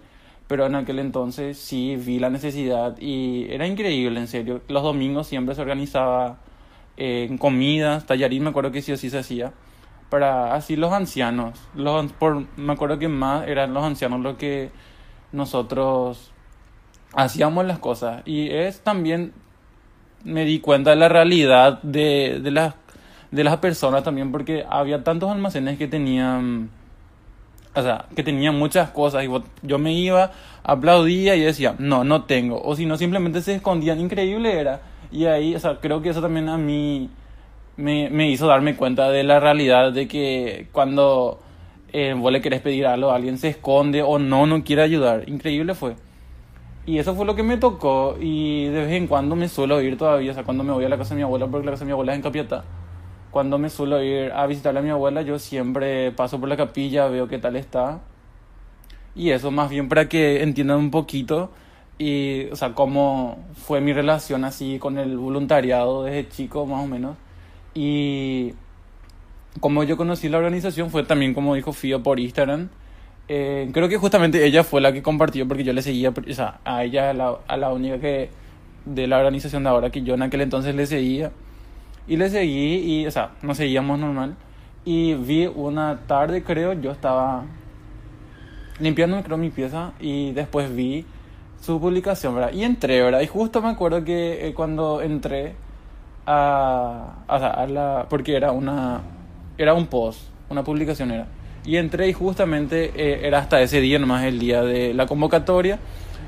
pero 0.49 0.67
en 0.67 0.75
aquel 0.77 0.99
entonces 0.99 1.59
sí 1.59 1.97
vi 1.97 2.19
la 2.19 2.31
necesidad 2.31 2.97
y 2.99 3.47
era 3.51 3.67
increíble, 3.67 4.21
en 4.21 4.29
serio. 4.29 4.63
Los 4.69 4.83
domingos 4.83 5.27
siempre 5.27 5.55
se 5.55 5.63
organizaba 5.63 6.39
eh, 6.97 7.35
comidas, 7.39 8.07
tallarín, 8.07 8.45
me 8.45 8.51
acuerdo 8.51 8.73
que 8.73 8.83
sí 8.83 8.93
o 8.93 8.97
sí 8.97 9.11
se 9.11 9.19
hacía 9.19 9.53
para 10.11 10.55
así 10.55 10.77
los 10.77 10.93
ancianos. 10.93 11.59
Los, 11.75 12.13
por, 12.13 12.47
me 12.57 12.73
acuerdo 12.73 12.99
que 12.99 13.09
más 13.09 13.47
eran 13.49 13.75
los 13.75 13.85
ancianos 13.85 14.21
lo 14.21 14.37
que 14.37 14.71
nosotros 15.33 16.33
hacíamos 17.17 17.65
las 17.65 17.79
cosas. 17.79 18.23
Y 18.25 18.51
es 18.51 18.81
también, 18.81 19.33
me 20.25 20.45
di 20.45 20.61
cuenta 20.61 20.91
de 20.91 20.97
la 20.97 21.09
realidad 21.09 21.83
de, 21.83 22.41
de, 22.43 22.51
las, 22.51 22.75
de 23.31 23.45
las 23.45 23.57
personas 23.57 24.05
también, 24.05 24.31
porque 24.31 24.65
había 24.69 25.03
tantos 25.03 25.31
almacenes 25.31 25.79
que 25.79 25.89
tenían, 25.89 26.71
o 27.75 27.83
sea, 27.83 28.07
que 28.15 28.23
tenían 28.23 28.57
muchas 28.59 28.91
cosas. 28.91 29.25
Y 29.25 29.29
yo 29.63 29.79
me 29.79 29.93
iba, 29.93 30.31
aplaudía 30.63 31.35
y 31.35 31.41
decía, 31.41 31.75
no, 31.79 32.05
no 32.05 32.25
tengo. 32.25 32.61
O 32.63 32.77
si 32.77 32.87
no, 32.87 32.97
simplemente 32.97 33.41
se 33.43 33.55
escondían. 33.55 33.99
Increíble 34.01 34.61
era. 34.61 34.81
Y 35.11 35.25
ahí, 35.25 35.55
o 35.55 35.59
sea, 35.59 35.79
creo 35.81 36.03
que 36.03 36.11
eso 36.11 36.21
también 36.21 36.49
a 36.49 36.59
mí 36.59 37.11
me, 37.77 38.11
me 38.11 38.31
hizo 38.31 38.47
darme 38.47 38.77
cuenta 38.77 39.11
de 39.11 39.25
la 39.25 39.41
realidad 39.41 39.93
de 39.93 40.09
que 40.09 40.69
cuando 40.73 41.41
eh, 41.93 42.15
vos 42.15 42.33
le 42.33 42.41
querés 42.43 42.61
pedir 42.61 42.87
algo, 42.87 43.11
alguien 43.11 43.39
se 43.39 43.49
esconde 43.49 44.03
o 44.03 44.19
no, 44.19 44.47
no 44.47 44.63
quiere 44.65 44.83
ayudar. 44.83 45.29
Increíble 45.29 45.75
fue. 45.75 45.95
Y 46.87 46.99
eso 46.99 47.17
fue 47.17 47.27
lo 47.27 47.35
que 47.35 47.43
me 47.43 47.57
tocó 47.57 48.17
y 48.21 48.67
de 48.67 48.83
vez 48.83 48.93
en 48.93 49.09
cuando 49.09 49.35
me 49.35 49.49
suelo 49.49 49.83
ir 49.83 49.99
todavía, 49.99 50.31
o 50.31 50.35
sea, 50.35 50.45
cuando 50.45 50.63
me 50.63 50.73
voy 50.73 50.85
a 50.85 50.89
la 50.89 50.97
casa 50.97 51.11
de 51.11 51.17
mi 51.17 51.23
abuela, 51.23 51.49
porque 51.49 51.67
la 51.67 51.73
casa 51.73 51.85
de 51.85 51.87
mi 51.87 51.93
abuela 51.93 52.13
es 52.13 52.17
en 52.17 52.23
Capiatá, 52.23 52.65
cuando 53.33 53.59
me 53.59 53.71
suelo 53.71 54.01
ir 54.03 54.33
a 54.33 54.47
visitar 54.47 54.77
a 54.79 54.81
mi 54.81 54.91
abuela, 54.91 55.23
yo 55.23 55.39
siempre 55.41 56.13
paso 56.13 56.39
por 56.39 56.49
la 56.49 56.57
capilla, 56.57 57.09
veo 57.09 57.27
qué 57.27 57.39
tal 57.39 57.57
está. 57.57 58.01
Y 59.17 59.31
eso 59.31 59.51
más 59.51 59.69
bien 59.69 59.89
para 59.89 60.09
que 60.09 60.43
entiendan 60.43 60.79
un 60.79 60.91
poquito 60.91 61.51
y, 61.99 62.47
o 62.53 62.57
sea, 62.57 62.75
cómo 62.75 63.45
fue 63.55 63.81
mi 63.81 63.93
relación 63.93 64.45
así 64.45 64.79
con 64.79 64.99
el 64.99 65.19
voluntariado 65.19 66.05
desde 66.05 66.29
chico, 66.29 66.67
más 66.67 66.85
o 66.85 66.87
menos. 66.87 67.17
Y 67.75 68.55
como 69.61 69.83
yo 69.85 69.97
conocí 69.97 70.29
la 70.29 70.39
organización 70.39 70.91
fue 70.91 71.03
también 71.03 71.35
como 71.35 71.55
dijo 71.55 71.73
Fío 71.73 72.03
por 72.03 72.21
Instagram. 72.21 72.69
Eh, 73.29 73.69
creo 73.73 73.89
que 73.89 73.97
justamente 73.97 74.45
ella 74.47 74.63
fue 74.63 74.81
la 74.81 74.93
que 74.93 75.03
compartió 75.03 75.49
porque 75.49 75.65
yo 75.65 75.73
le 75.73 75.83
seguía, 75.83 76.11
o 76.11 76.33
sea, 76.33 76.61
a 76.65 76.85
ella, 76.85 77.11
a 77.11 77.13
la, 77.13 77.37
a 77.49 77.57
la 77.57 77.73
única 77.73 77.99
que 77.99 78.31
de 78.85 79.07
la 79.09 79.19
organización 79.19 79.65
de 79.65 79.69
ahora 79.69 79.91
que 79.91 80.03
yo 80.03 80.15
en 80.15 80.23
aquel 80.23 80.41
entonces 80.41 80.75
le 80.75 80.87
seguía. 80.87 81.33
Y 82.09 82.17
le 82.17 82.31
seguí 82.31 83.01
y, 83.01 83.07
o 83.07 83.11
sea, 83.11 83.33
nos 83.43 83.57
seguíamos 83.57 83.99
normal. 83.99 84.37
Y 84.85 85.15
vi 85.15 85.47
una 85.47 86.01
tarde, 86.07 86.45
creo, 86.45 86.73
yo 86.75 86.93
estaba 86.93 87.45
limpiando, 88.79 89.21
creo, 89.23 89.37
mi 89.37 89.51
pieza 89.51 89.93
y 89.99 90.31
después 90.33 90.75
vi 90.75 91.05
su 91.61 91.81
publicación, 91.81 92.37
¿verdad? 92.37 92.53
Y 92.53 92.63
entré, 92.63 93.03
¿verdad? 93.03 93.21
Y 93.21 93.27
justo 93.27 93.61
me 93.61 93.69
acuerdo 93.69 94.05
que 94.05 94.47
eh, 94.47 94.55
cuando 94.55 95.03
entré 95.03 95.55
a, 96.27 97.15
a, 97.27 97.67
la, 97.67 98.07
porque 98.09 98.37
era 98.37 98.53
una, 98.53 99.01
era 99.59 99.75
un 99.75 99.87
post, 99.89 100.21
una 100.49 100.63
publicación 100.63 101.11
era. 101.11 101.27
Y 101.67 101.77
entré 101.77 102.09
y 102.09 102.13
justamente 102.13 102.93
eh, 102.95 103.27
era 103.27 103.41
hasta 103.41 103.61
ese 103.61 103.81
día 103.81 103.99
nomás 103.99 104.25
el 104.25 104.39
día 104.39 104.63
de 104.63 104.95
la 104.95 105.07
convocatoria. 105.07 105.79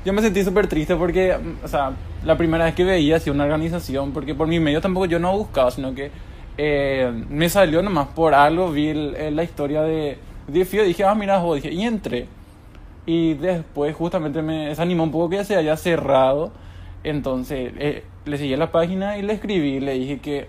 Yo 0.05 0.13
me 0.13 0.21
sentí 0.21 0.43
súper 0.43 0.67
triste 0.67 0.95
porque, 0.95 1.35
o 1.63 1.67
sea, 1.67 1.93
la 2.23 2.37
primera 2.37 2.65
vez 2.65 2.75
que 2.75 2.83
veía 2.83 3.15
así 3.15 3.29
una 3.29 3.45
organización, 3.45 4.11
porque 4.11 4.35
por 4.35 4.47
mi 4.47 4.59
medio 4.59 4.81
tampoco 4.81 5.05
yo 5.05 5.19
no 5.19 5.37
buscaba, 5.37 5.71
sino 5.71 5.95
que 5.95 6.11
eh, 6.57 7.11
me 7.29 7.47
salió 7.49 7.81
nomás 7.81 8.07
por 8.09 8.33
algo, 8.33 8.69
vi 8.71 8.93
la 8.93 9.43
historia 9.43 9.81
de, 9.81 10.17
de 10.47 10.65
Fio, 10.65 10.83
dije, 10.83 11.05
ah, 11.05 11.15
mira, 11.15 11.41
dije, 11.55 11.71
y 11.71 11.83
entré. 11.83 12.27
Y 13.05 13.35
después 13.35 13.95
justamente 13.95 14.41
me 14.41 14.67
desanimó 14.67 15.03
un 15.03 15.11
poco 15.11 15.29
que 15.29 15.43
se 15.45 15.55
haya 15.55 15.77
cerrado. 15.77 16.51
Entonces, 17.03 17.71
eh, 17.77 18.03
le 18.25 18.37
seguí 18.37 18.55
la 18.55 18.71
página 18.71 19.17
y 19.17 19.21
le 19.21 19.33
escribí, 19.33 19.79
le 19.79 19.93
dije 19.93 20.19
que 20.19 20.47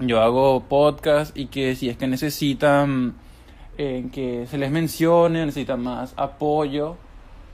yo 0.00 0.20
hago 0.20 0.64
podcast 0.68 1.36
y 1.36 1.46
que 1.46 1.76
si 1.76 1.88
es 1.88 1.96
que 1.96 2.06
necesitan 2.06 3.14
eh, 3.82 4.04
que 4.12 4.46
se 4.46 4.58
les 4.58 4.70
mencione, 4.70 5.46
necesitan 5.46 5.82
más 5.82 6.12
apoyo, 6.18 6.96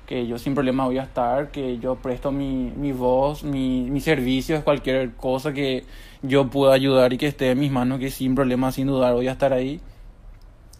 que 0.08 0.26
yo 0.26 0.38
sin 0.38 0.56
problema 0.56 0.84
voy 0.84 0.98
a 0.98 1.04
estar, 1.04 1.52
que 1.52 1.78
yo 1.78 1.94
presto 1.94 2.32
mi, 2.32 2.72
mi 2.76 2.90
voz, 2.90 3.44
mi, 3.44 3.88
mi 3.88 4.00
servicio, 4.00 4.64
cualquier 4.64 5.12
cosa 5.12 5.52
que 5.52 5.84
yo 6.22 6.48
pueda 6.48 6.74
ayudar 6.74 7.12
y 7.12 7.18
que 7.18 7.28
esté 7.28 7.52
en 7.52 7.60
mis 7.60 7.70
manos, 7.70 8.00
que 8.00 8.10
sin 8.10 8.34
problema, 8.34 8.72
sin 8.72 8.88
dudar, 8.88 9.14
voy 9.14 9.28
a 9.28 9.32
estar 9.32 9.52
ahí. 9.52 9.80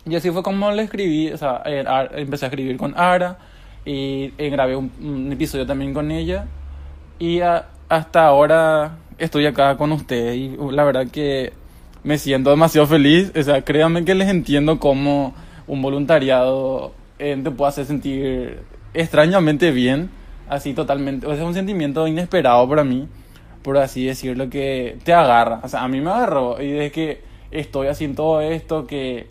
Y 0.05 0.17
así 0.17 0.33
fue 0.33 0.43
como 0.43 0.69
le 0.73 0.83
escribí, 0.83 1.31
o 1.31 1.39
sea, 1.39 1.63
eh, 1.65 1.85
empecé 2.17 2.47
a 2.47 2.49
escribir 2.49 2.77
con 2.77 2.99
Ara 2.99 3.39
y 3.85 4.33
eh, 4.39 4.51
grabé 4.51 4.75
un, 4.75 5.31
episodio 5.33 5.65
también 5.65 5.95
con 5.95 6.11
ella. 6.11 6.47
Y 7.21 7.39
hasta 7.89 8.27
ahora 8.27 8.99
estoy 9.17 9.47
acá 9.47 9.77
con 9.77 9.93
ustedes 9.93 10.37
y 10.37 10.57
la 10.73 10.83
verdad 10.83 11.07
que 11.07 11.53
me 12.07 12.19
siento 12.19 12.51
demasiado 12.51 12.87
feliz. 12.87 13.33
O 13.37 13.43
sea, 13.43 13.63
créanme 13.63 14.05
que 14.05 14.15
les 14.15 14.29
entiendo 14.29 14.79
cómo 14.79 15.35
un 15.67 15.83
voluntariado 15.83 16.93
eh, 17.19 17.39
te 17.43 17.51
puede 17.51 17.69
hacer 17.69 17.85
sentir 17.85 18.61
extrañamente 18.95 19.73
bien, 19.73 20.09
así 20.49 20.73
totalmente. 20.73 21.27
O 21.27 21.31
sea, 21.31 21.41
es 21.41 21.45
un 21.45 21.55
sentimiento 21.55 22.07
inesperado 22.07 22.67
para 22.69 22.85
mí, 22.85 23.09
por 23.63 23.77
así 23.77 24.07
decirlo, 24.07 24.49
que 24.49 24.99
te 25.03 25.13
agarra. 25.13 25.61
O 25.65 25.69
sea, 25.69 25.83
a 25.83 25.89
mí 25.89 26.01
me 26.01 26.11
agarró 26.11 26.63
y 26.63 26.71
desde 26.71 26.93
que 26.93 27.23
estoy 27.51 27.89
haciendo 27.89 28.23
todo 28.23 28.41
esto, 28.41 28.87
que 28.87 29.27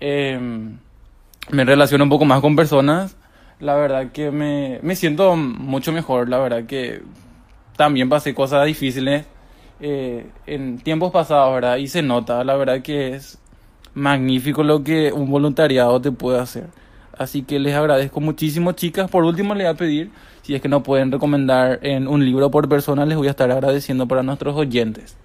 em, 0.00 0.78
me 1.50 1.64
relaciono 1.66 2.04
un 2.04 2.10
poco 2.10 2.24
más 2.24 2.40
con 2.40 2.56
personas, 2.56 3.14
la 3.60 3.74
verdad 3.74 4.10
que 4.12 4.30
me, 4.30 4.80
me 4.82 4.96
siento 4.96 5.36
mucho 5.36 5.92
mejor, 5.92 6.30
la 6.30 6.38
verdad 6.38 6.64
que 6.64 7.02
también 7.76 8.08
pasé 8.08 8.34
cosas 8.34 8.64
difíciles 8.64 9.26
eh, 9.80 10.26
en 10.46 10.78
tiempos 10.78 11.12
pasados, 11.12 11.54
¿verdad? 11.54 11.76
Y 11.76 11.88
se 11.88 12.02
nota, 12.02 12.44
la 12.44 12.56
verdad 12.56 12.82
que 12.82 13.14
es 13.14 13.38
magnífico 13.94 14.62
lo 14.62 14.84
que 14.84 15.12
un 15.12 15.30
voluntariado 15.30 16.00
te 16.00 16.12
puede 16.12 16.38
hacer. 16.38 16.68
Así 17.16 17.42
que 17.42 17.58
les 17.58 17.74
agradezco 17.74 18.20
muchísimo, 18.20 18.72
chicas. 18.72 19.10
Por 19.10 19.24
último, 19.24 19.54
les 19.54 19.66
voy 19.66 19.74
a 19.74 19.76
pedir, 19.76 20.10
si 20.42 20.54
es 20.54 20.60
que 20.60 20.68
no 20.68 20.82
pueden 20.82 21.10
recomendar 21.10 21.78
en 21.82 22.08
un 22.08 22.24
libro 22.24 22.50
por 22.50 22.68
persona, 22.68 23.06
les 23.06 23.16
voy 23.16 23.28
a 23.28 23.30
estar 23.30 23.50
agradeciendo 23.50 24.06
para 24.06 24.22
nuestros 24.22 24.54
oyentes. 24.56 25.16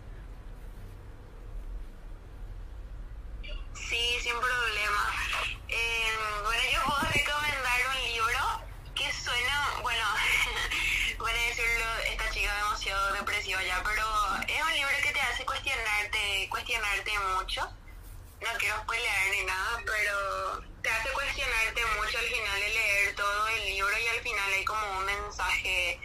No 18.52 18.58
quiero 18.58 18.76
spoilear 18.82 19.30
ni 19.32 19.46
nada, 19.46 19.84
pero 19.86 20.64
te 20.82 20.90
hace 20.90 21.10
cuestionarte 21.14 21.82
mucho 21.98 22.18
al 22.18 22.26
final 22.26 22.60
de 22.60 22.70
leer 22.70 23.16
todo 23.16 23.48
el 23.48 23.66
libro 23.66 23.92
y 23.98 24.08
al 24.08 24.24
final 24.24 24.54
hay 24.54 24.66
como 24.66 25.00
un 25.00 25.06
mensaje 25.06 26.00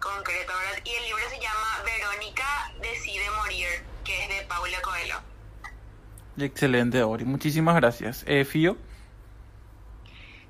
concreto, 0.00 0.52
¿verdad? 0.56 0.82
Y 0.84 0.94
el 0.94 1.04
libro 1.04 1.28
se 1.28 1.38
llama 1.38 1.82
Verónica 1.84 2.72
decide 2.80 3.30
morir, 3.32 3.68
que 4.04 4.22
es 4.22 4.28
de 4.30 4.46
Paula 4.46 4.80
Coelho. 4.80 5.20
Excelente, 6.38 7.02
Ori. 7.02 7.24
Muchísimas 7.24 7.76
gracias. 7.76 8.24
Eh, 8.26 8.46
Fío. 8.46 8.78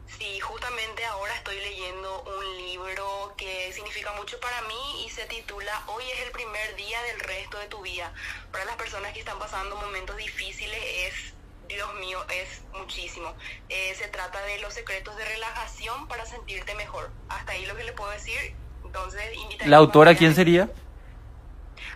Sí, 0.07 0.39
justamente 0.41 1.05
ahora 1.07 1.35
estoy 1.35 1.57
leyendo 1.57 2.23
un 2.25 2.57
libro 2.59 3.35
que 3.37 3.73
significa 3.73 4.13
mucho 4.13 4.39
para 4.39 4.61
mí 4.63 5.05
y 5.07 5.11
se 5.11 5.25
titula 5.27 5.83
Hoy 5.87 6.05
es 6.15 6.27
el 6.27 6.33
primer 6.33 6.77
día 6.77 7.01
del 7.03 7.21
resto 7.21 7.59
de 7.59 7.67
tu 7.67 7.81
vida. 7.83 8.13
Para 8.53 8.65
las 8.65 8.77
personas 8.77 9.13
que 9.13 9.21
están 9.21 9.39
pasando 9.39 9.77
momentos 9.77 10.17
difíciles 10.17 10.79
es, 10.79 11.35
Dios 11.75 11.95
mío, 12.01 12.19
es 12.29 12.63
muchísimo. 12.77 13.33
Eh, 13.69 13.95
se 13.95 14.09
trata 14.09 14.43
de 14.43 14.61
los 14.61 14.75
secretos 14.75 15.17
de 15.17 15.25
relajación 15.25 16.09
para 16.09 16.27
sentirte 16.27 16.75
mejor. 16.75 17.11
Hasta 17.29 17.53
ahí 17.53 17.65
lo 17.67 17.77
que 17.77 17.85
le 17.85 17.93
puedo 17.93 18.11
decir. 18.11 18.55
Entonces, 18.85 19.23
invitaría 19.37 19.69
¿La 19.69 19.77
autora 19.77 20.15
quién 20.17 20.35
sería? 20.35 20.69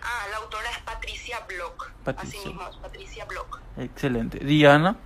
Ah, 0.01 0.27
la 0.31 0.37
autora 0.37 0.69
es 0.71 0.77
Patricia 0.79 1.39
Block. 1.47 1.91
Patricia. 2.03 2.39
Así 2.39 2.47
mismo, 2.47 2.69
es 2.69 2.77
Patricia 2.77 3.25
Block. 3.25 3.59
Excelente. 3.77 4.39
Diana. 4.39 4.97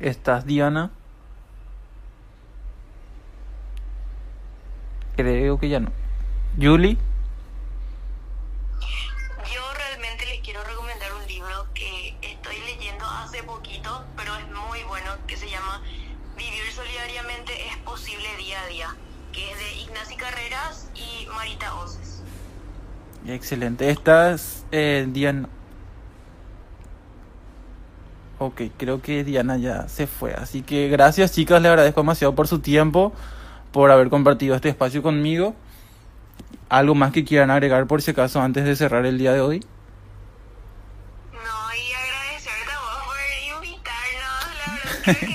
¿Estás, 0.00 0.44
Diana? 0.44 0.90
Creo 5.16 5.58
que 5.58 5.68
ya 5.68 5.80
no. 5.80 5.92
Julie. 6.60 6.98
Posible 18.04 18.28
día 18.36 18.60
a 18.60 18.66
día, 18.66 18.96
que 19.32 19.50
es 19.50 19.58
de 19.58 19.80
Ignacy 19.82 20.16
Carreras 20.16 20.90
y 20.94 21.26
Marita 21.28 21.74
Oces. 21.76 22.22
Excelente. 23.26 23.88
¿Estás, 23.88 24.66
eh, 24.72 25.06
Diana? 25.08 25.48
Ok, 28.38 28.60
creo 28.76 29.00
que 29.00 29.24
Diana 29.24 29.56
ya 29.56 29.88
se 29.88 30.06
fue. 30.06 30.34
Así 30.34 30.60
que 30.60 30.88
gracias, 30.88 31.32
chicas. 31.32 31.62
Le 31.62 31.68
agradezco 31.68 32.02
demasiado 32.02 32.34
por 32.34 32.46
su 32.46 32.58
tiempo, 32.58 33.14
por 33.72 33.90
haber 33.90 34.10
compartido 34.10 34.54
este 34.54 34.68
espacio 34.68 35.02
conmigo. 35.02 35.54
¿Algo 36.68 36.94
más 36.94 37.10
que 37.10 37.24
quieran 37.24 37.50
agregar 37.50 37.86
por 37.86 38.02
si 38.02 38.10
acaso 38.10 38.42
antes 38.42 38.64
de 38.64 38.76
cerrar 38.76 39.06
el 39.06 39.16
día 39.16 39.32
de 39.32 39.40
hoy? 39.40 39.64
No, 41.32 41.74
y 41.74 41.92
agradecerte 41.94 42.70
a 42.70 42.80
vos 42.80 43.04
por 43.06 43.64
invitarnos, 43.64 45.06
la 45.06 45.16
verdad 45.16 45.33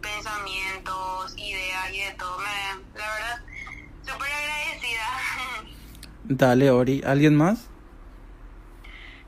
pensamientos, 0.00 1.34
ideas 1.36 1.92
y 1.92 2.00
de 2.00 2.12
todo. 2.12 2.38
Me, 2.38 2.98
la 2.98 3.14
verdad, 3.14 3.42
súper 4.02 4.30
agradecida. 4.32 5.06
Dale, 6.24 6.70
Ori. 6.70 7.02
¿Alguien 7.06 7.36
más? 7.36 7.66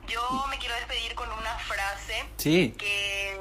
Yo 0.06 0.46
me 0.48 0.58
quiero 0.58 0.74
despedir 0.76 1.14
con 1.14 1.30
una 1.30 1.58
frase 1.58 2.24
Sí. 2.36 2.74
que 2.78 3.38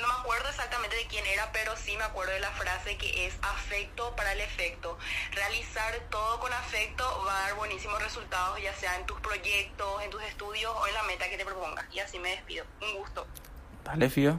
no 0.00 0.06
me 0.06 0.14
acuerdo 0.14 0.48
exactamente 0.48 0.94
de 0.96 1.06
quién 1.06 1.24
era, 1.26 1.50
pero 1.52 1.74
sí 1.76 1.96
me 1.96 2.04
acuerdo 2.04 2.32
de 2.32 2.40
la 2.40 2.50
frase 2.50 2.96
que 2.96 3.26
es 3.26 3.34
afecto 3.42 4.14
para 4.14 4.32
el 4.32 4.40
efecto. 4.40 4.98
Realizar 5.32 5.94
todo 6.10 6.38
con 6.40 6.52
afecto 6.52 7.04
va 7.26 7.36
a 7.36 7.40
dar 7.48 7.54
buenísimos 7.56 8.00
resultados, 8.02 8.60
ya 8.62 8.74
sea 8.74 8.96
en 8.96 9.06
tus 9.06 9.18
proyectos, 9.20 10.02
en 10.02 10.10
tus 10.10 10.22
estudios 10.22 10.72
o 10.76 10.86
en 10.86 10.94
la 10.94 11.02
meta 11.04 11.28
que 11.28 11.36
te 11.38 11.44
propongas. 11.44 11.86
Y 11.92 11.98
así 12.00 12.18
me 12.18 12.30
despido. 12.30 12.64
Un 12.82 12.94
gusto. 12.98 13.26
Dale, 13.84 14.08
Fío. 14.10 14.38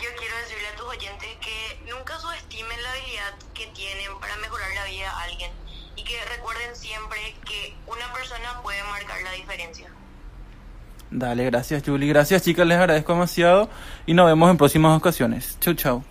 Yo 0.00 0.08
quiero 0.16 0.36
decirle 0.36 0.68
a 0.68 0.76
tus 0.76 0.86
oyentes 0.86 1.28
que 1.40 1.80
nunca 1.90 2.18
subestimen 2.18 2.82
la 2.82 2.92
habilidad 2.92 3.34
que 3.54 3.66
tienen 3.68 4.18
para 4.20 4.36
mejorar 4.36 4.68
la 4.74 4.84
vida 4.84 5.10
a 5.10 5.22
alguien 5.22 5.50
y 5.96 6.04
que 6.04 6.24
recuerden 6.26 6.74
siempre 6.76 7.18
que 7.44 7.74
una 7.86 8.12
persona 8.12 8.62
puede 8.62 8.82
marcar 8.84 9.20
la 9.22 9.32
diferencia. 9.32 9.90
Dale, 11.10 11.44
gracias, 11.46 11.82
Julie. 11.84 12.08
Gracias, 12.08 12.42
chicas. 12.42 12.66
Les 12.66 12.78
agradezco 12.78 13.12
demasiado. 13.12 13.68
Y 14.06 14.14
nos 14.14 14.26
vemos 14.26 14.50
en 14.50 14.56
próximas 14.56 14.96
ocasiones. 14.96 15.58
Chau, 15.60 15.74
chau. 15.74 16.04